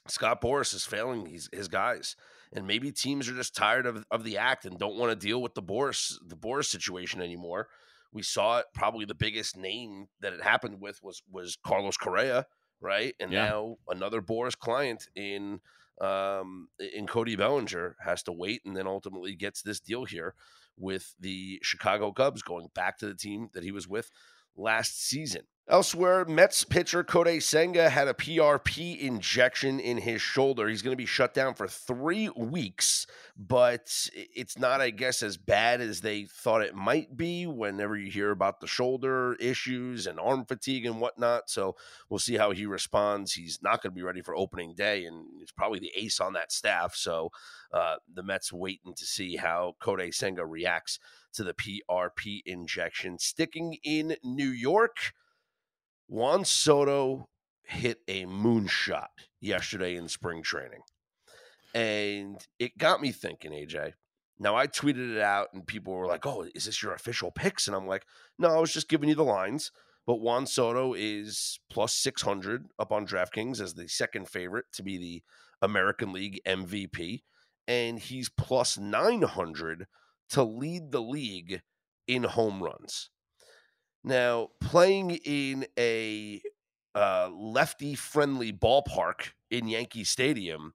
Scott 0.09 0.41
Boras 0.41 0.75
is 0.75 0.85
failing 0.85 1.27
his, 1.27 1.49
his 1.53 1.69
guys, 1.69 2.17
and 2.53 2.67
maybe 2.67 2.91
teams 2.91 3.29
are 3.29 3.35
just 3.35 3.55
tired 3.55 3.87
of, 3.87 4.05
of 4.11 4.25
the 4.25 4.39
act 4.39 4.65
and 4.65 4.79
don't 4.79 4.97
want 4.97 5.11
to 5.11 5.27
deal 5.27 5.43
with 5.43 5.55
the 5.55 5.63
Boras 5.63 6.15
the 6.27 6.37
Boras 6.37 6.67
situation 6.67 7.21
anymore. 7.21 7.69
We 8.13 8.23
saw 8.23 8.59
it. 8.59 8.67
Probably 8.75 9.05
the 9.05 9.15
biggest 9.15 9.57
name 9.57 10.07
that 10.21 10.33
it 10.33 10.43
happened 10.43 10.81
with 10.81 11.03
was 11.03 11.23
was 11.31 11.59
Carlos 11.63 11.97
Correa, 11.99 12.47
right? 12.81 13.15
And 13.21 13.33
yeah. 13.33 13.49
now 13.49 13.77
another 13.89 14.23
Boras 14.23 14.57
client 14.57 15.09
in 15.15 15.61
um, 16.01 16.69
in 16.79 17.07
Cody 17.07 17.37
Bellinger 17.37 17.97
has 18.03 18.23
to 18.25 18.33
wait, 18.33 18.63
and 18.65 18.75
then 18.77 18.87
ultimately 18.87 19.35
gets 19.35 19.63
this 19.63 19.81
deal 19.81 20.07
here 20.07 20.35
with 20.79 21.15
the 21.21 21.59
Chicago 21.63 22.13
Cubs 22.13 22.41
going 22.41 22.69
back 22.75 22.99
to 22.99 23.07
the 23.07 23.15
team 23.15 23.49
that 23.53 23.65
he 23.65 23.73
was 23.73 23.89
with 23.89 24.11
last 24.59 25.03
season. 25.03 25.43
Elsewhere, 25.71 26.25
Mets 26.25 26.65
pitcher 26.65 27.05
Kodai 27.05 27.43
Senga 27.43 27.91
had 27.91 28.09
a 28.09 28.15
PRP 28.15 28.99
injection 28.99 29.79
in 29.79 29.99
his 29.99 30.23
shoulder. 30.23 30.67
He's 30.67 30.81
going 30.81 30.95
to 30.95 30.97
be 30.97 31.05
shut 31.05 31.35
down 31.35 31.53
for 31.53 31.69
three 31.69 32.31
weeks, 32.31 33.07
but 33.37 34.09
it's 34.15 34.57
not, 34.57 34.81
I 34.81 34.89
guess, 34.89 35.23
as 35.23 35.37
bad 35.37 35.83
as 35.83 36.01
they 36.01 36.25
thought 36.25 36.63
it 36.63 36.75
might 36.75 37.19
be 37.19 37.47
whenever 37.47 37.99
you 37.99 38.11
hear 38.11 38.31
about 38.31 38.61
the 38.61 38.67
shoulder 38.67 39.35
issues 39.35 40.07
and 40.07 40.19
arm 40.19 40.47
fatigue 40.47 40.87
and 40.87 41.03
whatnot. 41.03 41.51
So 41.51 41.77
we'll 42.09 42.19
see 42.19 42.39
how 42.39 42.53
he 42.53 42.65
responds. 42.65 43.35
He's 43.35 43.59
not 43.63 43.83
going 43.83 43.91
to 43.93 43.97
be 43.97 44.03
ready 44.03 44.23
for 44.23 44.35
opening 44.35 44.75
day, 44.75 45.05
and 45.05 45.27
he's 45.39 45.53
probably 45.53 45.81
the 45.81 45.93
ace 45.95 46.19
on 46.19 46.33
that 46.33 46.51
staff. 46.51 46.95
So 46.95 47.29
uh, 47.75 47.97
the 48.11 48.23
Mets 48.23 48.55
waiting 48.55 48.95
to 48.95 49.05
see 49.05 49.37
how 49.37 49.77
Kodai 49.83 50.15
Senga 50.15 50.47
reacts 50.47 50.99
to 51.35 51.45
the 51.45 51.55
PRP 51.55 52.43
injection. 52.47 53.19
Sticking 53.19 53.79
in 53.85 54.17
New 54.23 54.49
York. 54.49 55.13
Juan 56.09 56.45
Soto 56.45 57.29
hit 57.65 57.99
a 58.09 58.25
moonshot 58.25 59.09
yesterday 59.41 59.97
in 59.97 60.09
spring 60.09 60.43
training. 60.43 60.81
And 61.75 62.39
it 62.59 62.79
got 62.79 63.03
me 63.03 63.13
thinking, 63.13 63.53
AJ. 63.53 63.93
Now 64.39 64.57
I 64.57 64.67
tweeted 64.67 65.17
it 65.17 65.21
out 65.21 65.49
and 65.53 65.67
people 65.67 65.93
were 65.93 66.07
like, 66.07 66.25
Oh, 66.25 66.47
is 66.55 66.65
this 66.65 66.83
your 66.83 66.95
official 66.95 67.31
picks? 67.31 67.67
And 67.67 67.77
I'm 67.77 67.87
like, 67.87 68.05
No, 68.39 68.49
I 68.49 68.61
was 68.61 68.73
just 68.73 68.89
giving 68.89 69.09
you 69.09 69.15
the 69.15 69.25
lines. 69.25 69.71
But 70.07 70.21
Juan 70.21 70.47
Soto 70.47 70.95
is 70.95 71.61
plus 71.69 71.93
600 71.93 72.69
up 72.79 72.93
on 72.93 73.07
DraftKings 73.07 73.61
as 73.61 73.75
the 73.75 73.89
second 73.89 74.29
favorite 74.29 74.65
to 74.73 74.83
be 74.83 74.97
the 74.97 75.23
American 75.61 76.13
League 76.15 76.41
MVP. 76.47 77.23
And 77.67 77.99
he's 77.99 78.31
plus 78.31 78.79
900 78.79 79.87
to 80.31 80.43
lead 80.43 80.93
the 80.93 81.03
league 81.03 81.63
in 82.07 82.25
home 82.25 82.63
runs. 82.63 83.11
Now, 84.05 84.49
playing 84.61 85.11
in 85.25 85.67
a 85.79 86.41
uh, 86.95 87.31
lefty 87.33 87.95
friendly 87.95 88.53
ballpark 88.53 89.33
in 89.51 89.69
Yankee 89.69 90.05
Stadium, 90.05 90.75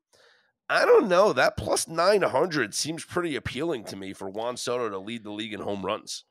I 0.70 0.86
don't 0.86 1.08
know. 1.08 1.34
That 1.34 1.58
plus 1.58 1.88
900 1.88 2.74
seems 2.74 3.06
pretty 3.06 3.36
appealing 3.36 3.86
to 3.86 3.96
me 3.96 4.13
for 4.13 4.30
Juan 4.30 4.58
Soto 4.58 4.89
to 4.89 4.98
lead 4.98 5.24
the 5.24 5.32
league 5.32 5.54
in 5.54 5.62
home 5.62 5.86
runs. 5.86 6.26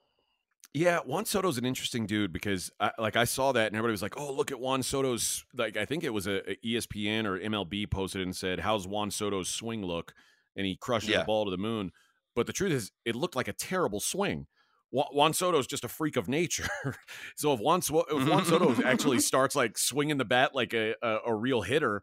Yeah, 0.75 1.01
Juan 1.01 1.27
Soto's 1.27 1.59
an 1.59 1.67
interesting 1.67 2.07
dude 2.07 2.33
because, 2.33 2.71
I, 2.81 2.93
like, 2.99 3.15
I 3.15 3.25
saw 3.25 3.53
that 3.53 3.67
and 3.67 3.77
everybody 3.77 3.93
was 3.93 4.01
like, 4.01 4.19
"Oh, 4.19 4.33
look 4.33 4.51
at 4.51 4.59
Juan 4.59 4.83
Soto's." 4.83 5.45
Like, 5.55 5.77
I 5.77 5.85
think 5.85 6.03
it 6.03 6.15
was 6.15 6.27
a, 6.27 6.51
a 6.51 6.57
ESPN 6.65 7.27
or 7.27 7.39
MLB 7.39 7.91
posted 7.91 8.23
and 8.23 8.35
said, 8.35 8.61
"How's 8.61 8.87
Juan 8.87 9.11
Soto's 9.11 9.51
swing 9.51 9.85
look?" 9.85 10.15
And 10.57 10.65
he 10.67 10.77
crushed 10.77 11.09
yeah. 11.09 11.19
the 11.19 11.25
ball 11.25 11.45
to 11.45 11.51
the 11.51 11.59
moon. 11.59 11.93
But 12.35 12.47
the 12.47 12.53
truth 12.53 12.73
is, 12.73 12.93
it 13.05 13.15
looked 13.15 13.37
like 13.37 13.49
a 13.49 13.53
terrible 13.53 14.01
swing. 14.01 14.47
Juan 14.93 15.33
Soto 15.33 15.59
is 15.59 15.67
just 15.67 15.85
a 15.85 15.89
freak 15.89 16.17
of 16.17 16.29
nature. 16.29 16.69
so 17.37 17.55
if 17.55 17.61
Juan, 17.61 17.81
if 17.81 18.29
Juan 18.29 18.45
Soto 18.45 18.83
actually 18.85 19.21
starts 19.21 19.57
like 19.57 19.79
swinging 19.79 20.19
the 20.19 20.25
bat 20.25 20.55
like 20.55 20.75
a, 20.75 20.95
a, 21.03 21.19
a 21.29 21.35
real 21.35 21.63
hitter, 21.63 22.03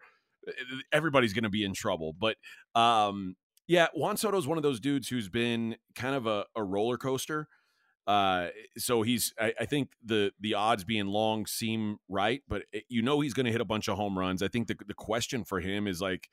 everybody's 0.91 1.33
going 1.33 1.43
to 1.43 1.49
be 1.49 1.63
in 1.63 1.73
trouble. 1.73 2.15
But 2.17 2.37
um, 2.73 3.35
yeah, 3.67 3.87
Juan 3.93 4.17
Soto 4.17 4.37
is 4.37 4.47
one 4.47 4.57
of 4.57 4.63
those 4.63 4.79
dudes 4.79 5.07
who's 5.07 5.29
been 5.29 5.75
kind 5.93 6.15
of 6.15 6.25
a, 6.25 6.45
a 6.55 6.63
roller 6.63 6.97
coaster. 6.97 7.47
Uh, 8.07 8.47
so 8.75 9.03
he's, 9.03 9.35
I, 9.39 9.53
I, 9.59 9.65
think 9.65 9.91
the 10.03 10.31
the 10.39 10.55
odds 10.55 10.83
being 10.83 11.05
long 11.05 11.45
seem 11.45 11.97
right, 12.07 12.41
but 12.47 12.63
it, 12.71 12.85
you 12.89 13.03
know 13.03 13.19
he's 13.19 13.35
going 13.35 13.45
to 13.45 13.51
hit 13.51 13.61
a 13.61 13.65
bunch 13.65 13.87
of 13.87 13.97
home 13.97 14.17
runs. 14.17 14.41
I 14.41 14.47
think 14.47 14.67
the 14.67 14.75
the 14.87 14.95
question 14.95 15.43
for 15.43 15.59
him 15.59 15.85
is 15.85 16.01
like, 16.01 16.27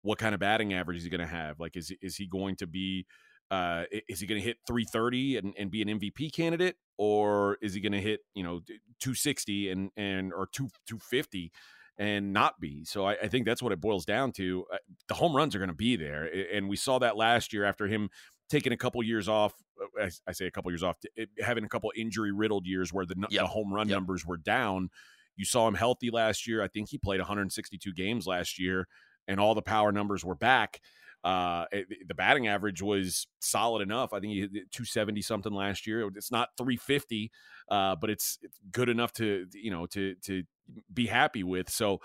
what 0.00 0.16
kind 0.16 0.32
of 0.32 0.40
batting 0.40 0.72
average 0.72 0.96
is 0.96 1.04
he 1.04 1.10
going 1.10 1.20
to 1.20 1.26
have? 1.26 1.60
Like, 1.60 1.76
is 1.76 1.92
is 2.00 2.16
he 2.16 2.26
going 2.26 2.56
to 2.56 2.66
be 2.66 3.04
uh, 3.50 3.84
is 4.08 4.20
he 4.20 4.26
going 4.26 4.40
to 4.40 4.46
hit 4.46 4.58
330 4.66 5.38
and, 5.38 5.54
and 5.58 5.70
be 5.70 5.82
an 5.82 5.88
MVP 5.88 6.32
candidate, 6.32 6.76
or 6.98 7.56
is 7.62 7.74
he 7.74 7.80
going 7.80 7.92
to 7.92 8.00
hit 8.00 8.20
you 8.34 8.42
know 8.42 8.60
260 9.00 9.70
and 9.70 9.90
and 9.96 10.32
or 10.32 10.46
2 10.52 10.68
250 10.86 11.52
and 11.98 12.32
not 12.32 12.60
be? 12.60 12.84
So 12.84 13.06
I, 13.06 13.16
I 13.22 13.28
think 13.28 13.46
that's 13.46 13.62
what 13.62 13.72
it 13.72 13.80
boils 13.80 14.04
down 14.04 14.32
to. 14.32 14.64
Uh, 14.72 14.76
the 15.08 15.14
home 15.14 15.34
runs 15.34 15.54
are 15.54 15.58
going 15.58 15.70
to 15.70 15.74
be 15.74 15.96
there, 15.96 16.30
and 16.52 16.68
we 16.68 16.76
saw 16.76 16.98
that 16.98 17.16
last 17.16 17.52
year 17.52 17.64
after 17.64 17.86
him 17.86 18.10
taking 18.50 18.72
a 18.72 18.76
couple 18.76 19.02
years 19.02 19.28
off. 19.28 19.54
Uh, 19.80 20.04
I, 20.04 20.10
I 20.26 20.32
say 20.32 20.46
a 20.46 20.50
couple 20.50 20.70
years 20.70 20.82
off, 20.82 20.96
having 21.40 21.64
a 21.64 21.68
couple 21.68 21.90
injury 21.96 22.32
riddled 22.32 22.66
years 22.66 22.92
where 22.92 23.06
the, 23.06 23.14
yep. 23.30 23.40
the 23.40 23.46
home 23.46 23.72
run 23.72 23.88
yep. 23.88 23.96
numbers 23.96 24.26
were 24.26 24.36
down. 24.38 24.90
You 25.36 25.44
saw 25.46 25.68
him 25.68 25.74
healthy 25.74 26.10
last 26.10 26.46
year. 26.46 26.62
I 26.62 26.68
think 26.68 26.90
he 26.90 26.98
played 26.98 27.20
162 27.20 27.92
games 27.94 28.26
last 28.26 28.58
year, 28.58 28.88
and 29.26 29.40
all 29.40 29.54
the 29.54 29.62
power 29.62 29.90
numbers 29.90 30.22
were 30.24 30.34
back. 30.34 30.80
Uh, 31.24 31.64
it, 31.72 31.86
the 32.06 32.14
batting 32.14 32.46
average 32.46 32.80
was 32.80 33.26
solid 33.40 33.82
enough. 33.82 34.12
I 34.12 34.20
think 34.20 34.32
he 34.32 34.40
hit 34.40 34.50
270 34.52 35.20
something 35.22 35.52
last 35.52 35.86
year. 35.86 36.08
It's 36.14 36.30
not 36.30 36.50
350, 36.56 37.30
uh, 37.70 37.96
but 37.96 38.10
it's, 38.10 38.38
it's 38.42 38.58
good 38.70 38.88
enough 38.88 39.12
to 39.14 39.46
you 39.52 39.70
know 39.70 39.86
to 39.86 40.14
to 40.24 40.44
be 40.92 41.06
happy 41.06 41.42
with. 41.42 41.70
So 41.70 42.00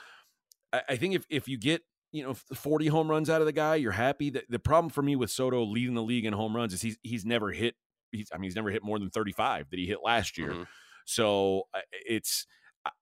I, 0.72 0.82
I 0.90 0.96
think 0.96 1.16
if 1.16 1.26
if 1.30 1.48
you 1.48 1.58
get 1.58 1.84
you 2.12 2.24
know 2.24 2.34
40 2.34 2.88
home 2.88 3.10
runs 3.10 3.30
out 3.30 3.42
of 3.42 3.46
the 3.46 3.54
guy, 3.54 3.76
you're 3.76 3.92
happy. 3.92 4.30
The, 4.30 4.44
the 4.50 4.60
problem 4.60 4.90
for 4.90 5.02
me 5.02 5.16
with 5.16 5.32
Soto 5.32 5.64
leading 5.64 5.96
the 5.96 6.04
league 6.04 6.26
in 6.26 6.34
home 6.34 6.56
runs 6.56 6.74
is 6.74 6.82
he's 6.82 6.98
he's 7.04 7.26
never 7.26 7.52
hit. 7.52 7.76
He's, 8.12 8.30
I 8.34 8.38
mean, 8.38 8.44
he's 8.44 8.56
never 8.56 8.70
hit 8.70 8.84
more 8.84 9.00
than 9.00 9.10
35 9.10 9.72
that 9.72 9.80
he 9.80 9.88
hit 9.88 10.00
last 10.04 10.38
year. 10.38 10.52
Mm-hmm. 10.52 10.64
So 11.06 11.64
it's 11.92 12.46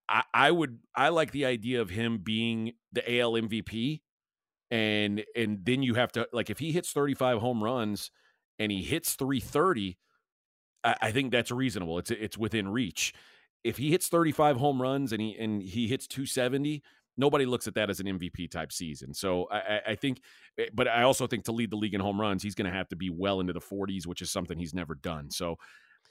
I, 0.10 0.24
I 0.34 0.52
would 0.52 0.80
I 0.96 1.10
like 1.10 1.32
the 1.32 1.46
idea 1.46 1.82
of 1.82 1.90
him 1.90 2.20
being 2.24 2.74
the 2.92 3.20
AL 3.20 3.34
MVP 3.34 4.02
and 4.72 5.24
and 5.36 5.64
then 5.64 5.84
you 5.84 5.94
have 5.94 6.12
to 6.14 6.28
like 6.34 6.50
if 6.50 6.58
he 6.58 6.72
hits 6.72 6.92
35 6.92 7.40
home 7.40 7.64
runs 7.64 8.10
and 8.58 8.72
he 8.72 8.82
hits 8.82 9.14
330 9.14 9.98
I, 10.84 10.96
I 11.02 11.12
think 11.12 11.32
that's 11.32 11.52
reasonable 11.52 12.00
it's 12.00 12.10
it's 12.10 12.38
within 12.38 12.70
reach 12.70 13.14
if 13.64 13.78
he 13.78 13.92
hits 13.92 14.08
35 14.08 14.58
home 14.58 14.82
runs 14.82 15.12
and 15.12 15.22
he 15.22 15.36
and 15.38 15.62
he 15.62 15.88
hits 15.88 16.08
270 16.08 16.82
nobody 17.18 17.46
looks 17.46 17.68
at 17.68 17.76
that 17.76 17.90
as 17.90 18.00
an 18.00 18.08
MVP 18.08 18.50
type 18.50 18.72
season. 18.72 19.14
So 19.14 19.48
I, 19.52 19.82
I, 19.90 19.96
think, 19.96 20.22
eh, 20.58 20.68
but 20.74 20.88
I 20.88 21.04
also 21.04 21.28
think 21.28 21.44
to 21.46 21.52
lead 21.52 21.72
the 21.72 21.76
league 21.76 21.94
in 21.94 22.02
home 22.02 22.20
runs, 22.20 22.42
he's 22.42 22.56
going 22.56 22.72
to 22.72 22.76
have 22.76 22.90
to 22.90 22.96
be 22.96 23.10
well 23.10 23.40
into 23.40 23.54
the 23.54 23.60
40s, 23.60 24.08
which 24.08 24.22
is 24.22 24.32
something 24.32 24.58
he's 24.58 24.74
never 24.74 24.96
done. 24.96 25.30
So 25.30 25.58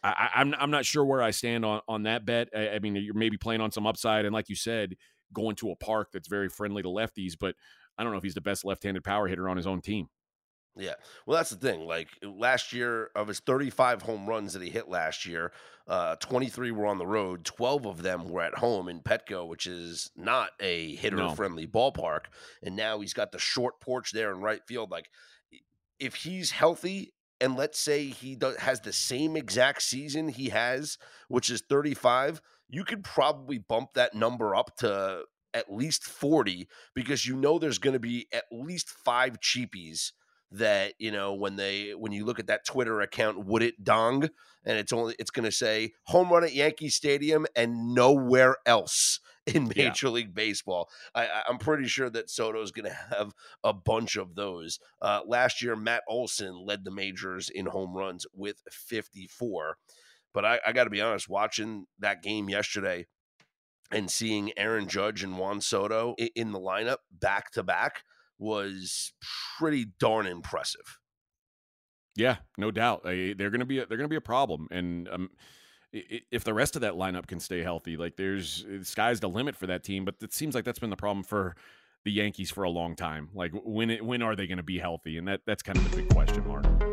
I, 0.03 0.29
am 0.35 0.55
I'm, 0.55 0.61
I'm 0.61 0.71
not 0.71 0.85
sure 0.85 1.05
where 1.05 1.23
I 1.23 1.31
stand 1.31 1.65
on 1.65 1.81
on 1.89 2.05
that 2.05 2.25
bet. 2.25 2.49
I, 2.57 2.71
I, 2.71 2.79
mean, 2.79 2.97
you're 2.97 3.15
maybe 3.15 3.37
playing 3.37 3.61
on 3.61 3.71
some 3.71 3.87
upside, 3.87 4.25
and 4.25 4.33
like 4.33 4.49
you 4.49 4.55
said, 4.55 4.97
going 5.33 5.57
to 5.57 5.71
a 5.71 5.77
park 5.77 6.09
that's 6.13 6.29
very 6.29 6.49
friendly 6.49 6.83
to 6.83 6.89
lefties, 6.89 7.35
but 7.39 7.55
I 8.01 8.03
don't 8.03 8.13
know 8.13 8.19
if 8.19 8.25
he's 8.25 8.33
the 8.33 8.41
best 8.41 8.65
left-handed 8.65 9.05
power 9.05 9.29
hitter 9.29 9.47
on 9.47 9.59
his 9.59 9.67
own 9.67 9.83
team. 9.83 10.09
Yeah. 10.75 10.95
Well, 11.27 11.37
that's 11.37 11.51
the 11.51 11.57
thing. 11.57 11.87
Like 11.87 12.09
last 12.23 12.73
year, 12.73 13.11
of 13.15 13.29
his 13.29 13.41
35 13.41 14.01
home 14.01 14.27
runs 14.27 14.55
that 14.55 14.63
he 14.63 14.71
hit 14.71 14.89
last 14.89 15.27
year, 15.27 15.53
uh, 15.87 16.17
23 16.17 16.71
were 16.71 16.87
on 16.87 16.97
the 16.97 17.07
road. 17.07 17.45
12 17.45 17.85
of 17.85 18.03
them 18.03 18.31
were 18.31 18.41
at 18.41 18.55
home 18.55 18.89
in 18.89 19.01
Petco, 19.01 19.47
which 19.47 19.67
is 19.67 20.11
not 20.17 20.53
a 20.61 20.95
hitter 20.97 21.29
friendly 21.31 21.67
no. 21.67 21.71
ballpark. 21.71 22.27
And 22.63 22.75
now 22.75 23.01
he's 23.01 23.13
got 23.13 23.33
the 23.33 23.39
short 23.39 23.81
porch 23.81 24.13
there 24.13 24.33
in 24.33 24.41
right 24.41 24.63
field. 24.67 24.91
Like, 24.91 25.11
if 25.99 26.15
he's 26.15 26.53
healthy 26.53 27.13
and 27.41 27.57
let's 27.57 27.79
say 27.79 28.07
he 28.07 28.35
does, 28.35 28.57
has 28.57 28.81
the 28.81 28.95
same 28.95 29.37
exact 29.37 29.83
season 29.83 30.29
he 30.29 30.49
has, 30.49 30.97
which 31.29 31.51
is 31.51 31.63
35, 31.69 32.41
you 32.71 32.85
could 32.85 33.05
probably 33.05 33.59
bump 33.59 33.95
that 33.95 34.15
number 34.15 34.55
up 34.55 34.77
to 34.79 35.25
at 35.55 35.73
least 35.73 36.05
40 36.05 36.69
because 36.95 37.27
you 37.27 37.37
know 37.37 37.59
there's 37.59 37.79
going 37.79 37.95
to 37.95 38.01
be 38.01 38.29
at 38.33 38.45
least 38.51 38.91
five 38.91 39.41
cheapies 39.41 40.13
that 40.53 40.95
you 40.99 41.11
know 41.11 41.35
when 41.35 41.57
they 41.57 41.93
when 41.93 42.13
you 42.13 42.25
look 42.25 42.39
at 42.39 42.49
that 42.49 42.67
Twitter 42.67 43.01
account, 43.01 43.45
would 43.47 43.63
it 43.63 43.85
dong, 43.85 44.29
and 44.65 44.79
it's 44.79 44.93
only 44.93 45.15
it's 45.19 45.31
going 45.31 45.45
to 45.45 45.53
say 45.53 45.93
home 46.05 46.31
run 46.31 46.45
at 46.45 46.55
Yankee 46.55 46.89
Stadium 46.89 47.47
and 47.55 47.95
nowhere 47.95 48.57
else 48.67 49.21
in 49.47 49.69
Major 49.77 50.09
yeah. 50.09 50.13
League 50.13 50.35
Baseball. 50.35 50.89
I, 51.15 51.43
i'm 51.49 51.59
pretty 51.59 51.87
sure 51.87 52.11
that 52.11 52.31
Soto 52.31 52.61
is 52.63 52.73
going 52.73 52.91
to 52.91 52.99
have 53.17 53.33
a 53.65 53.73
bunch 53.73 54.17
of 54.17 54.35
those. 54.35 54.79
Uh, 55.01 55.21
last 55.27 55.63
year, 55.63 55.77
Matt 55.77 56.03
Olson 56.09 56.65
led 56.65 56.85
the 56.85 56.91
majors 56.91 57.49
in 57.49 57.67
home 57.67 57.97
runs 57.97 58.27
with 58.35 58.63
54. 58.71 59.77
But 60.33 60.45
I, 60.45 60.61
I 60.67 60.73
got 60.73 60.85
to 60.85 60.91
be 60.91 61.01
honest, 61.01 61.29
watching 61.29 61.87
that 61.99 62.23
game 62.23 62.49
yesterday 62.49 63.07
and 63.91 64.11
seeing 64.11 64.53
Aaron 64.57 64.89
Judge 64.89 65.23
and 65.23 65.39
Juan 65.39 65.61
Soto 65.61 66.15
in 66.35 66.53
the 66.53 66.61
lineup 66.61 66.99
back 67.11 67.51
to 67.53 67.63
back 67.63 68.03
was 68.39 69.13
pretty 69.59 69.87
darn 69.99 70.27
impressive. 70.27 70.99
Yeah, 72.17 72.37
no 72.59 72.71
doubt. 72.71 73.03
They're 73.05 73.35
going 73.35 73.61
to 73.61 73.67
be 73.67 73.79
a, 73.79 73.87
they're 73.87 73.99
going 73.99 74.09
to 74.09 74.13
be 74.13 74.17
a 74.17 74.21
problem, 74.21 74.69
and 74.71 75.09
um, 75.09 75.31
if 75.93 76.45
the 76.45 76.55
rest 76.55 76.77
of 76.77 76.83
that 76.83 76.95
lineup 76.95 77.27
can 77.27 77.41
stay 77.41 77.63
healthy, 77.63 77.97
like 77.97 78.17
there's 78.17 78.65
sky's 78.83 79.21
the 79.21 79.29
limit 79.29 79.57
for 79.57 79.67
that 79.67 79.85
team. 79.85 80.05
But 80.05 80.17
it 80.21 80.33
seems 80.33 80.55
like 80.55 80.65
that's 80.65 80.79
been 80.79 80.91
the 80.91 80.97
problem 80.97 81.25
for 81.25 81.57
the 82.05 82.13
Yankees 82.13 82.51
for 82.51 82.65
a 82.65 82.71
long 82.71 82.97
time. 82.97 83.29
Like 83.35 83.53
when 83.65 83.91
it, 83.91 84.05
when 84.05 84.23
are 84.23 84.37
they 84.37 84.47
going 84.47 84.59
to 84.59 84.65
be 84.65 84.79
healthy? 84.79 85.19
And 85.19 85.29
that 85.29 85.41
that's 85.47 85.63
kind 85.63 85.79
of 85.79 85.91
the 85.91 85.97
big 85.97 86.09
question 86.11 86.47
mark. 86.47 86.90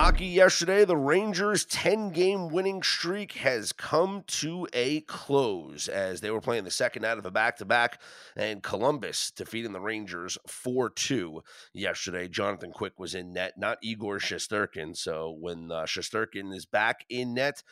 Hockey 0.00 0.26
yesterday, 0.26 0.84
the 0.84 0.96
Rangers' 0.96 1.64
10 1.64 2.10
game 2.10 2.50
winning 2.50 2.84
streak 2.84 3.32
has 3.32 3.72
come 3.72 4.22
to 4.28 4.68
a 4.72 5.00
close 5.00 5.88
as 5.88 6.20
they 6.20 6.30
were 6.30 6.40
playing 6.40 6.62
the 6.62 6.70
second 6.70 7.04
out 7.04 7.18
of 7.18 7.26
a 7.26 7.32
back 7.32 7.56
to 7.56 7.64
back, 7.64 8.00
and 8.36 8.62
Columbus 8.62 9.32
defeating 9.32 9.72
the 9.72 9.80
Rangers 9.80 10.38
4 10.46 10.90
2 10.90 11.42
yesterday. 11.74 12.28
Jonathan 12.28 12.70
Quick 12.70 13.00
was 13.00 13.16
in 13.16 13.32
net, 13.32 13.54
not 13.58 13.78
Igor 13.82 14.20
Shesterkin. 14.20 14.96
So 14.96 15.36
when 15.40 15.72
uh, 15.72 15.84
is 15.84 16.64
back 16.64 17.04
in 17.10 17.34
net, 17.34 17.64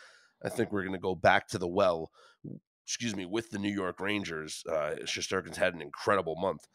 I 0.45 0.49
think 0.49 0.73
we're 0.73 0.83
going 0.83 0.95
to 0.95 0.99
go 0.99 1.15
back 1.15 1.47
to 1.51 1.59
the 1.59 1.69
well. 1.69 2.11
Excuse 2.85 3.15
me, 3.15 3.25
with 3.25 3.51
the 3.51 3.61
New 3.61 3.73
York 3.73 4.01
Rangers. 4.01 4.65
Uh, 4.69 4.97
had 5.59 5.75
an 5.75 5.81
incredible 5.81 6.35
month 6.35 6.67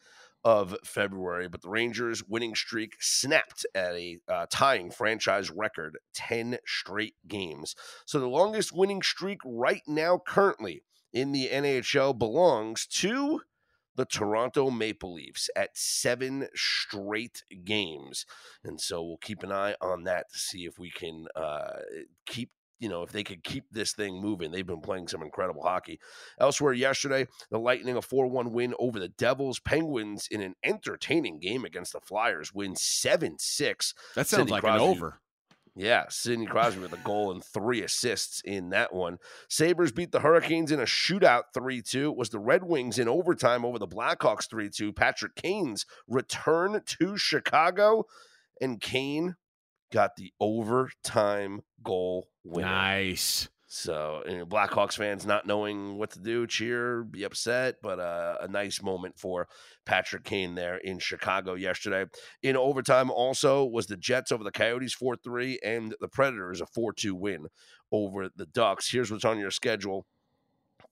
of 0.44 0.76
February, 0.84 1.48
but 1.48 1.62
the 1.62 1.68
Rangers' 1.68 2.24
winning 2.26 2.54
streak 2.54 2.96
snapped 3.00 3.64
at 3.74 3.94
a 3.94 4.18
uh, 4.28 4.46
tying 4.50 4.90
franchise 4.90 5.50
record 5.50 5.98
10 6.14 6.58
straight 6.66 7.14
games. 7.28 7.74
So 8.06 8.18
the 8.18 8.26
longest 8.26 8.72
winning 8.72 9.02
streak 9.02 9.38
right 9.44 9.82
now, 9.86 10.18
currently 10.26 10.82
in 11.12 11.32
the 11.32 11.48
NHL, 11.48 12.18
belongs 12.18 12.86
to 12.86 13.42
the 13.94 14.04
Toronto 14.06 14.70
Maple 14.70 15.12
Leafs 15.12 15.50
at 15.54 15.76
seven 15.76 16.48
straight 16.54 17.44
games. 17.64 18.24
And 18.64 18.80
so 18.80 19.02
we'll 19.02 19.18
keep 19.18 19.42
an 19.42 19.52
eye 19.52 19.76
on 19.80 20.04
that 20.04 20.32
to 20.32 20.38
see 20.38 20.64
if 20.64 20.78
we 20.78 20.90
can 20.90 21.26
uh, 21.36 21.80
keep 22.26 22.50
you 22.82 22.88
know, 22.88 23.04
if 23.04 23.12
they 23.12 23.22
could 23.22 23.44
keep 23.44 23.64
this 23.70 23.92
thing 23.92 24.20
moving, 24.20 24.50
they've 24.50 24.66
been 24.66 24.80
playing 24.80 25.06
some 25.06 25.22
incredible 25.22 25.62
hockey. 25.62 26.00
Elsewhere 26.40 26.72
yesterday, 26.72 27.28
the 27.48 27.60
Lightning 27.60 27.96
a 27.96 28.02
4 28.02 28.26
1 28.26 28.52
win 28.52 28.74
over 28.80 28.98
the 28.98 29.08
Devils. 29.08 29.60
Penguins 29.60 30.26
in 30.28 30.42
an 30.42 30.56
entertaining 30.64 31.38
game 31.38 31.64
against 31.64 31.92
the 31.92 32.00
Flyers 32.00 32.52
win 32.52 32.74
7 32.74 33.36
6. 33.38 33.94
That 34.16 34.26
sounds 34.26 34.40
Sidney 34.40 34.50
like 34.50 34.62
Crosby, 34.62 34.84
an 34.84 34.90
over. 34.90 35.20
Yeah, 35.76 36.06
Sidney 36.08 36.46
Crosby 36.46 36.80
with 36.80 36.92
a 36.92 36.98
goal 36.98 37.30
and 37.30 37.42
three 37.42 37.84
assists 37.84 38.42
in 38.44 38.70
that 38.70 38.92
one. 38.92 39.18
Sabres 39.48 39.92
beat 39.92 40.10
the 40.10 40.20
Hurricanes 40.20 40.72
in 40.72 40.80
a 40.80 40.84
shootout 40.84 41.44
3 41.54 41.82
2. 41.82 42.10
It 42.10 42.16
was 42.16 42.30
the 42.30 42.40
Red 42.40 42.64
Wings 42.64 42.98
in 42.98 43.06
overtime 43.06 43.64
over 43.64 43.78
the 43.78 43.86
Blackhawks 43.86 44.50
3 44.50 44.68
2. 44.70 44.92
Patrick 44.92 45.36
Kane's 45.36 45.86
return 46.08 46.82
to 46.84 47.16
Chicago. 47.16 48.06
And 48.60 48.80
Kane 48.80 49.36
got 49.92 50.16
the 50.16 50.32
overtime 50.40 51.60
goal 51.84 52.28
winner. 52.42 52.68
Nice. 52.68 53.48
So, 53.74 54.22
you 54.26 54.36
know, 54.36 54.44
Blackhawks 54.44 54.98
fans 54.98 55.24
not 55.24 55.46
knowing 55.46 55.96
what 55.96 56.10
to 56.10 56.18
do, 56.18 56.46
cheer, 56.46 57.04
be 57.04 57.22
upset, 57.24 57.76
but 57.82 57.98
uh, 57.98 58.36
a 58.42 58.48
nice 58.48 58.82
moment 58.82 59.18
for 59.18 59.48
Patrick 59.86 60.24
Kane 60.24 60.54
there 60.54 60.76
in 60.76 60.98
Chicago 60.98 61.54
yesterday. 61.54 62.04
In 62.42 62.54
overtime, 62.54 63.10
also 63.10 63.64
was 63.64 63.86
the 63.86 63.96
Jets 63.96 64.30
over 64.30 64.44
the 64.44 64.50
Coyotes 64.50 64.92
4 64.92 65.16
3 65.16 65.58
and 65.64 65.94
the 66.00 66.08
Predators 66.08 66.60
a 66.60 66.66
4 66.66 66.92
2 66.92 67.14
win 67.14 67.46
over 67.90 68.28
the 68.36 68.44
Ducks. 68.44 68.90
Here's 68.90 69.10
what's 69.10 69.24
on 69.24 69.38
your 69.38 69.50
schedule 69.50 70.04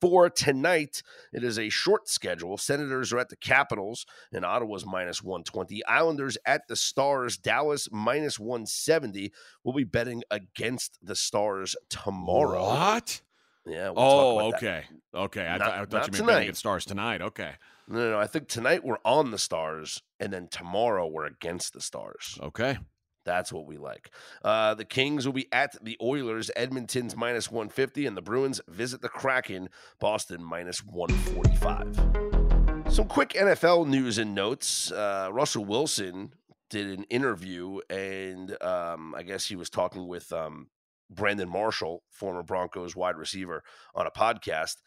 for 0.01 0.29
tonight. 0.29 1.03
It 1.31 1.43
is 1.43 1.57
a 1.57 1.69
short 1.69 2.09
schedule. 2.09 2.57
Senators 2.57 3.13
are 3.13 3.19
at 3.19 3.29
the 3.29 3.35
Capitals, 3.35 4.05
and 4.33 4.43
Ottawa's 4.43 4.85
minus 4.85 5.23
120. 5.23 5.85
Islanders 5.85 6.37
at 6.45 6.67
the 6.67 6.75
Stars, 6.75 7.37
Dallas 7.37 7.87
minus 7.91 8.39
170. 8.39 9.31
We'll 9.63 9.75
be 9.75 9.83
betting 9.83 10.23
against 10.31 10.97
the 11.01 11.15
Stars 11.15 11.75
tomorrow. 11.89 12.65
What? 12.65 13.21
Yeah. 13.65 13.91
We'll 13.91 13.99
oh, 13.99 14.39
okay. 14.55 14.85
That. 15.13 15.19
Okay. 15.19 15.45
I, 15.45 15.57
not, 15.57 15.65
th- 15.65 15.75
I 15.75 15.85
thought 15.85 16.07
you 16.07 16.13
meant 16.13 16.27
betting 16.27 16.43
against 16.43 16.59
Stars 16.59 16.85
tonight. 16.85 17.21
Okay. 17.21 17.51
No, 17.87 17.99
no, 17.99 18.11
no. 18.11 18.19
I 18.19 18.27
think 18.27 18.47
tonight 18.47 18.83
we're 18.83 18.97
on 19.05 19.31
the 19.31 19.37
Stars, 19.37 20.01
and 20.19 20.33
then 20.33 20.47
tomorrow 20.47 21.07
we're 21.07 21.25
against 21.25 21.73
the 21.73 21.81
Stars. 21.81 22.39
Okay. 22.41 22.77
That's 23.23 23.53
what 23.53 23.65
we 23.65 23.77
like. 23.77 24.11
Uh, 24.43 24.73
the 24.73 24.85
Kings 24.85 25.25
will 25.25 25.33
be 25.33 25.47
at 25.51 25.75
the 25.83 25.97
Oilers. 26.01 26.49
Edmonton's 26.55 27.15
minus 27.15 27.51
150, 27.51 28.05
and 28.05 28.17
the 28.17 28.21
Bruins 28.21 28.61
visit 28.67 29.01
the 29.01 29.09
Kraken. 29.09 29.69
Boston 29.99 30.43
minus 30.43 30.83
145. 30.85 32.93
Some 32.93 33.07
quick 33.07 33.29
NFL 33.29 33.87
news 33.87 34.17
and 34.17 34.35
notes. 34.35 34.91
Uh, 34.91 35.29
Russell 35.31 35.65
Wilson 35.65 36.33
did 36.69 36.97
an 36.97 37.03
interview, 37.05 37.79
and 37.89 38.61
um, 38.63 39.13
I 39.15 39.23
guess 39.23 39.45
he 39.45 39.55
was 39.55 39.69
talking 39.69 40.07
with 40.07 40.31
um, 40.33 40.67
Brandon 41.09 41.49
Marshall, 41.49 42.03
former 42.09 42.43
Broncos 42.43 42.95
wide 42.95 43.17
receiver, 43.17 43.63
on 43.93 44.07
a 44.07 44.11
podcast. 44.11 44.77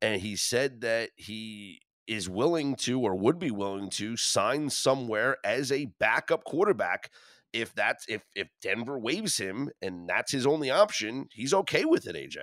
And 0.00 0.20
he 0.20 0.36
said 0.36 0.80
that 0.80 1.10
he 1.16 1.80
is 2.06 2.28
willing 2.28 2.74
to 2.74 3.00
or 3.00 3.14
would 3.14 3.38
be 3.38 3.50
willing 3.50 3.90
to 3.90 4.16
sign 4.16 4.70
somewhere 4.70 5.36
as 5.44 5.70
a 5.70 5.86
backup 5.98 6.44
quarterback 6.44 7.10
if 7.52 7.74
that's 7.74 8.06
if 8.08 8.22
if 8.34 8.48
Denver 8.60 8.98
waives 8.98 9.36
him 9.36 9.70
and 9.80 10.08
that's 10.08 10.32
his 10.32 10.46
only 10.46 10.70
option, 10.70 11.28
he's 11.32 11.52
okay 11.52 11.84
with 11.84 12.06
it. 12.06 12.16
AJ. 12.16 12.38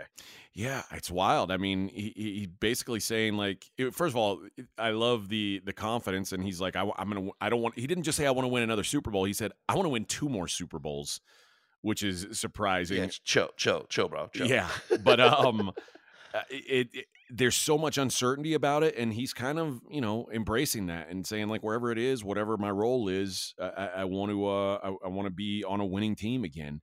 Yeah, 0.54 0.84
it's 0.92 1.10
wild. 1.10 1.52
I 1.52 1.58
mean, 1.58 1.90
he, 1.90 2.12
he 2.16 2.48
basically 2.60 3.00
saying 3.00 3.36
like, 3.36 3.66
first 3.92 4.14
of 4.14 4.18
all, 4.18 4.42
I 4.78 4.92
love 4.92 5.30
the 5.30 5.62
the 5.64 5.74
confidence, 5.74 6.32
and 6.32 6.44
he's 6.44 6.60
like, 6.62 6.76
I, 6.76 6.82
am 6.82 7.10
gonna, 7.10 7.30
I 7.42 7.50
don't 7.50 7.62
want. 7.62 7.78
He 7.78 7.88
didn't 7.88 8.04
just 8.04 8.18
say 8.18 8.26
I 8.26 8.32
want 8.32 8.46
to 8.46 8.50
win 8.50 8.64
another 8.64 8.84
Super 8.84 9.12
Bowl. 9.12 9.26
He 9.26 9.34
said 9.34 9.52
I 9.68 9.76
want 9.76 9.86
to 9.86 9.90
win 9.90 10.06
two 10.06 10.30
more 10.30 10.48
Super 10.48 10.80
Bowls, 10.80 11.22
which 11.82 12.04
is 12.04 12.28
surprising. 12.32 12.98
Yeah, 12.98 13.10
chill, 13.24 13.50
chill, 13.58 13.86
chill, 13.90 14.10
bro. 14.10 14.28
Chill. 14.34 14.48
Yeah, 14.48 14.70
but 15.04 15.20
um, 15.20 15.72
uh, 16.34 16.42
it, 16.50 16.90
it, 16.94 17.06
there's 17.30 17.56
so 17.56 17.78
much 17.78 17.98
uncertainty 17.98 18.54
about 18.54 18.84
it 18.84 18.96
and 18.98 19.14
he's 19.14 19.34
kind 19.34 19.60
of 19.60 19.82
you 19.90 20.02
know 20.02 20.28
embracing 20.34 20.88
that 20.88 21.10
and 21.10 21.26
saying 21.26 21.48
like 21.48 21.62
wherever 21.62 21.92
it 21.92 21.98
is 21.98 22.24
whatever 22.24 22.58
my 22.58 22.70
role 22.70 23.08
is 23.08 23.54
i, 23.60 23.90
I 23.98 24.06
want 24.06 24.32
to 24.32 24.48
uh 24.48 24.80
i, 24.84 25.06
I 25.06 25.08
want 25.10 25.26
to 25.28 25.32
be 25.32 25.64
on 25.64 25.80
a 25.80 25.86
winning 25.86 26.16
team 26.16 26.44
again 26.44 26.82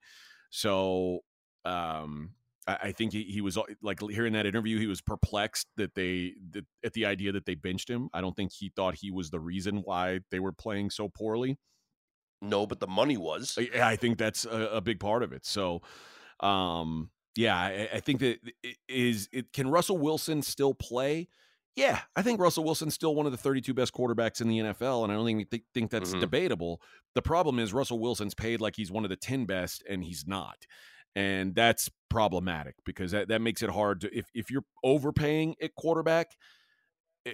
so 0.49 1.19
um 1.65 2.31
I, 2.67 2.77
I 2.83 2.91
think 2.91 3.13
he, 3.13 3.23
he, 3.23 3.41
was 3.41 3.57
like 3.81 3.99
hearing 4.01 4.33
that 4.33 4.45
interview. 4.45 4.77
He 4.77 4.87
was 4.87 5.01
perplexed 5.01 5.67
that 5.77 5.95
they 5.95 6.33
that, 6.51 6.65
at 6.83 6.93
the 6.93 7.05
idea 7.05 7.31
that 7.31 7.45
they 7.45 7.55
benched 7.55 7.89
him. 7.89 8.09
I 8.13 8.21
don't 8.21 8.35
think 8.35 8.51
he 8.51 8.69
thought 8.75 8.95
he 8.95 9.09
was 9.09 9.29
the 9.29 9.39
reason 9.39 9.77
why 9.77 10.19
they 10.31 10.39
were 10.39 10.51
playing 10.51 10.89
so 10.89 11.07
poorly. 11.07 11.57
No, 12.41 12.67
but 12.67 12.79
the 12.79 12.87
money 12.87 13.17
was. 13.17 13.57
I, 13.57 13.91
I 13.91 13.95
think 13.95 14.17
that's 14.17 14.45
a, 14.45 14.69
a, 14.73 14.81
big 14.81 14.99
part 14.99 15.23
of 15.23 15.33
it. 15.33 15.45
So, 15.45 15.81
um, 16.39 17.09
yeah, 17.37 17.55
I, 17.55 17.89
I 17.93 17.99
think 17.99 18.19
that 18.19 18.39
is 18.89 19.29
it. 19.31 19.53
Can 19.53 19.69
Russell 19.69 19.97
Wilson 19.97 20.41
still 20.41 20.73
play? 20.73 21.27
Yeah, 21.77 21.99
I 22.15 22.23
think 22.23 22.39
Russell 22.39 22.63
Wilson's 22.63 22.95
still 22.95 23.13
one 23.13 23.27
of 23.27 23.31
the 23.31 23.37
32 23.37 23.71
best 23.71 23.93
quarterbacks 23.93 24.41
in 24.41 24.47
the 24.47 24.57
NFL, 24.57 25.03
and 25.03 25.11
I 25.11 25.15
don't 25.15 25.25
think 25.27 25.51
th- 25.51 25.63
think 25.75 25.91
that's 25.91 26.09
mm-hmm. 26.09 26.21
debatable. 26.21 26.81
The 27.13 27.21
problem 27.21 27.59
is 27.59 27.71
Russell 27.71 27.99
Wilson's 27.99 28.33
paid 28.33 28.61
like 28.61 28.75
he's 28.75 28.91
one 28.91 29.03
of 29.03 29.11
the 29.11 29.15
10 29.15 29.45
best, 29.45 29.83
and 29.87 30.03
he's 30.03 30.25
not, 30.25 30.57
and 31.15 31.53
that's 31.53 31.91
problematic 32.09 32.73
because 32.83 33.11
that, 33.11 33.27
that 33.27 33.41
makes 33.41 33.61
it 33.61 33.69
hard 33.69 34.01
to 34.01 34.17
if 34.17 34.25
if 34.33 34.49
you're 34.49 34.65
overpaying 34.83 35.55
at 35.61 35.75
quarterback. 35.75 36.31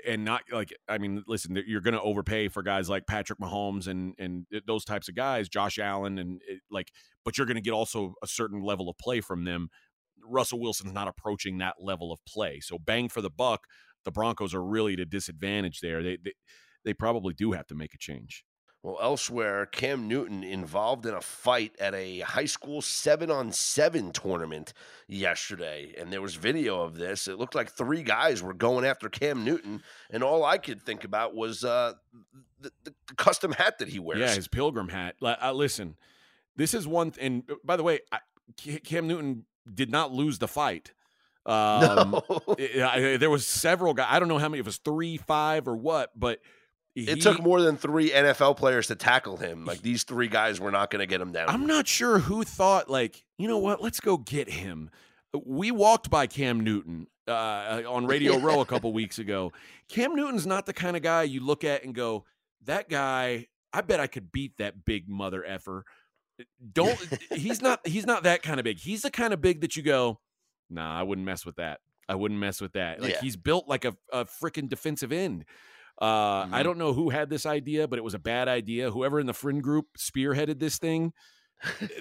and 0.06 0.26
not 0.26 0.42
like 0.52 0.74
I 0.90 0.98
mean, 0.98 1.24
listen, 1.26 1.58
you're 1.66 1.80
going 1.80 1.94
to 1.94 2.02
overpay 2.02 2.50
for 2.50 2.64
guys 2.64 2.90
like 2.90 3.08
Patrick 3.08 3.40
Mahomes 3.40 3.88
and 3.88 4.14
and 4.20 4.46
those 4.68 4.84
types 4.84 5.08
of 5.08 5.16
guys, 5.16 5.48
Josh 5.48 5.80
Allen, 5.80 6.20
and 6.20 6.42
it, 6.50 6.60
like, 6.70 6.92
but 7.24 7.38
you're 7.38 7.48
going 7.48 7.56
to 7.56 7.62
get 7.62 7.72
also 7.72 8.16
a 8.22 8.28
certain 8.28 8.62
level 8.62 8.90
of 8.90 8.98
play 8.98 9.22
from 9.22 9.46
them. 9.46 9.70
Russell 10.26 10.60
Wilson's 10.60 10.94
not 10.94 11.08
approaching 11.08 11.58
that 11.58 11.76
level 11.80 12.12
of 12.12 12.20
play, 12.26 12.60
so 12.60 12.78
bang 12.78 13.10
for 13.10 13.22
the 13.22 13.30
buck, 13.30 13.66
the 14.06 14.12
Broncos 14.12 14.54
are 14.54 14.64
really 14.64 14.94
at 14.94 15.00
a 15.00 15.06
disadvantage 15.06 15.80
there. 15.80 16.04
They 16.04 16.18
they, 16.24 16.34
they 16.86 16.94
probably 16.94 17.34
do 17.34 17.54
have 17.54 17.68
to 17.68 17.76
make 17.76 17.94
a 17.94 17.98
change. 17.98 18.44
Well, 18.84 18.98
elsewhere, 19.02 19.66
Cam 19.66 20.10
Newton 20.10 20.44
involved 20.44 21.06
in 21.06 21.14
a 21.14 21.22
fight 21.22 21.74
at 21.80 21.96
a 21.96 22.20
high 22.20 22.46
school 22.46 22.82
seven 22.82 23.32
on 23.32 23.54
seven 23.54 24.12
tournament 24.12 24.74
yesterday. 25.08 25.96
And 25.98 26.12
there 26.12 26.22
was 26.22 26.36
video 26.36 26.82
of 26.82 26.98
this. 26.98 27.30
It 27.30 27.40
looked 27.40 27.56
like 27.56 27.72
three 27.72 28.04
guys 28.04 28.44
were 28.44 28.54
going 28.54 28.84
after 28.84 29.08
Cam 29.08 29.46
Newton. 29.46 29.82
And 30.10 30.22
all 30.22 30.44
I 30.44 30.58
could 30.58 30.84
think 30.84 31.06
about 31.06 31.34
was 31.34 31.64
uh, 31.64 31.94
the, 32.60 32.72
the, 32.84 32.94
custom 33.16 33.54
hat 33.54 33.80
that 33.80 33.88
he 33.88 34.00
wears. 34.00 34.20
Yeah, 34.20 34.36
his 34.36 34.50
pilgrim 34.50 34.90
hat. 34.90 35.16
Uh, 35.22 35.54
listen, 35.54 35.96
this 36.58 36.74
is 36.74 36.86
one. 36.86 37.12
Th- 37.12 37.26
and 37.26 37.44
uh, 37.50 37.56
by 37.64 37.78
the 37.78 37.84
way, 37.84 38.02
I, 38.12 38.20
Cam 38.84 39.08
Newton 39.08 39.46
did 39.72 39.90
not 39.92 40.12
lose 40.12 40.40
the 40.40 40.48
fight. 40.48 40.94
Um, 41.46 42.12
no. 42.12 42.56
it, 42.58 43.20
there 43.20 43.30
was 43.30 43.46
several 43.46 43.94
guys. 43.94 44.08
I 44.10 44.20
don't 44.20 44.30
know 44.30 44.38
how 44.38 44.48
many. 44.48 44.60
It 44.60 44.66
was 44.66 44.78
three, 44.78 45.18
five, 45.18 45.68
or 45.68 45.76
what, 45.76 46.18
but– 46.18 46.40
he, 46.96 47.10
it 47.10 47.22
took 47.22 47.42
more 47.42 47.62
than 47.62 47.76
three 47.76 48.12
NFL 48.12 48.58
players 48.58 48.88
to 48.88 48.96
tackle 48.96 49.38
him. 49.38 49.66
Like 49.66 49.82
these 49.82 50.04
three 50.04 50.28
guys 50.28 50.60
were 50.60 50.70
not 50.70 50.92
going 50.92 51.00
to 51.00 51.08
get 51.08 51.20
him 51.20 51.32
down. 51.32 51.50
I'm 51.50 51.66
not 51.66 51.88
sure 51.88 52.20
who 52.20 52.44
thought, 52.44 52.90
like, 52.90 53.24
you 53.40 53.48
know 53.48 53.58
what? 53.58 53.82
Let's 53.82 54.00
go 54.00 54.18
get 54.18 54.48
him. 54.48 54.92
We 55.44 55.72
walked 55.72 56.12
by 56.12 56.28
Cam 56.28 56.60
Newton 56.60 57.08
uh, 57.28 57.82
on 57.88 58.06
Radio 58.06 58.38
Row 58.38 58.62
a 58.62 58.66
couple 58.66 58.94
weeks 58.94 59.18
ago. 59.18 59.54
Cam 59.90 60.16
Newton's 60.16 60.46
not 60.46 60.68
the 60.68 60.74
kind 60.74 60.96
of 60.96 61.02
guy 61.02 61.24
you 61.24 61.40
look 61.40 61.64
at 61.64 61.84
and 61.84 61.96
go, 61.96 62.26
that 62.66 62.90
guy. 62.90 63.48
I 63.76 63.82
bet 63.82 64.00
I 64.00 64.06
could 64.06 64.32
beat 64.32 64.58
that 64.58 64.86
big 64.86 65.10
mother 65.10 65.44
effer. 65.44 65.86
Don't. 66.72 67.00
he's 67.34 67.62
not. 67.62 67.86
He's 67.86 68.06
not 68.06 68.24
that 68.24 68.42
kind 68.44 68.60
of 68.60 68.64
big. 68.64 68.80
He's 68.80 69.02
the 69.02 69.12
kind 69.12 69.34
of 69.34 69.42
big 69.42 69.62
that 69.62 69.76
you 69.76 69.84
go, 69.84 70.20
nah, 70.70 71.00
I 71.00 71.04
wouldn't 71.04 71.26
mess 71.26 71.46
with 71.46 71.56
that. 71.58 71.80
I 72.10 72.16
wouldn't 72.16 72.40
mess 72.40 72.60
with 72.60 72.74
that. 72.74 73.02
Like 73.02 73.14
yeah. 73.14 73.22
he's 73.22 73.38
built 73.38 73.68
like 73.68 73.86
a, 73.86 73.96
a 74.12 74.26
freaking 74.26 74.68
defensive 74.68 75.12
end. 75.12 75.46
Uh, 76.02 76.44
mm-hmm. 76.44 76.54
I 76.54 76.64
don't 76.64 76.78
know 76.78 76.94
who 76.94 77.10
had 77.10 77.30
this 77.30 77.46
idea, 77.46 77.88
but 77.88 78.00
it 78.00 78.04
was 78.04 78.14
a 78.14 78.20
bad 78.20 78.48
idea. 78.48 78.92
Whoever 78.92 79.20
in 79.20 79.26
the 79.26 79.34
friend 79.34 79.62
group 79.64 79.86
spearheaded 79.98 80.60
this 80.60 80.80
thing, 80.80 81.14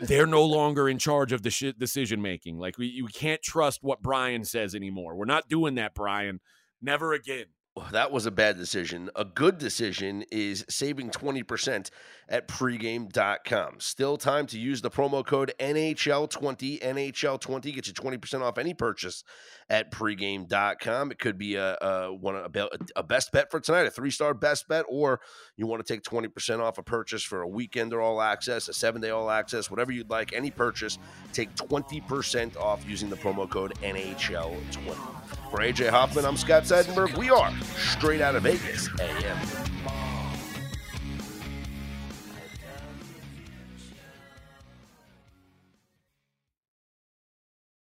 they're 0.03 0.27
no 0.27 0.45
longer 0.45 0.89
in 0.89 0.99
charge 0.99 1.33
of 1.33 1.43
the 1.43 1.51
sh- 1.51 1.75
decision 1.79 2.21
making. 2.21 2.59
Like 2.59 2.79
we, 2.79 2.87
you 2.87 3.07
can't 3.07 3.43
trust 3.43 3.81
what 3.83 4.03
Brian 4.03 4.45
says 4.45 4.75
anymore. 4.75 5.15
We're 5.15 5.25
not 5.27 5.49
doing 5.49 5.77
that, 5.77 5.95
Brian. 5.95 6.41
Never 6.81 7.13
again 7.13 7.47
that 7.91 8.13
was 8.13 8.27
a 8.27 8.31
bad 8.31 8.59
decision. 8.59 9.09
A 9.17 9.25
good 9.25 9.57
decision 9.57 10.25
is 10.31 10.65
saving 10.69 11.09
20% 11.09 11.89
at 12.29 12.47
pregame.com. 12.47 13.81
Still 13.81 14.19
time 14.19 14.47
to 14.49 14.59
use 14.59 14.83
the 14.83 14.91
promo 14.91 15.25
code 15.25 15.55
NHL20. 15.59 16.83
NHL20 16.83 17.75
gets 17.75 17.89
you 17.89 17.95
20% 17.95 18.43
off 18.43 18.59
any 18.59 18.75
purchase 18.75 19.25
at 19.71 19.91
pregame.com. 19.91 21.13
It 21.13 21.19
could 21.19 21.39
be 21.39 21.55
a, 21.55 21.79
a, 21.81 22.15
one, 22.15 22.37
a, 22.37 22.69
a 22.95 23.03
best 23.03 23.33
bet 23.33 23.51
for 23.51 23.59
tonight, 23.59 23.87
a 23.87 23.91
three 23.91 24.11
star 24.11 24.35
best 24.35 24.69
bet, 24.69 24.85
or 24.87 25.21
you 25.57 25.67
want 25.67 25.85
to 25.85 25.95
take 25.95 26.03
20% 26.03 26.61
off 26.61 26.77
a 26.77 26.83
purchase 26.83 27.23
for 27.23 27.41
a 27.41 27.49
weekend 27.49 27.95
or 27.95 28.03
all 28.03 28.21
access, 28.21 28.69
a 28.69 28.75
seven 28.75 29.01
day 29.01 29.11
all 29.11 29.31
access, 29.31 29.71
whatever 29.71 29.93
you'd 29.93 30.11
like. 30.11 30.35
Any 30.35 30.51
purchase, 30.51 30.99
take 31.33 31.55
20% 31.55 32.57
off 32.59 32.87
using 32.87 33.09
the 33.09 33.17
promo 33.17 33.49
code 33.49 33.73
NHL20. 33.83 35.42
For 35.53 35.59
AJ 35.59 35.91
Hoffman, 35.91 36.25
I'm 36.25 36.39
Scott 36.39 36.63
Seidenberg. 36.63 37.15
We 37.19 37.29
are 37.29 37.53
straight 37.77 38.23
out 38.23 38.35
of 38.37 38.45
Vegas 38.45 38.89
AM. 38.99 39.37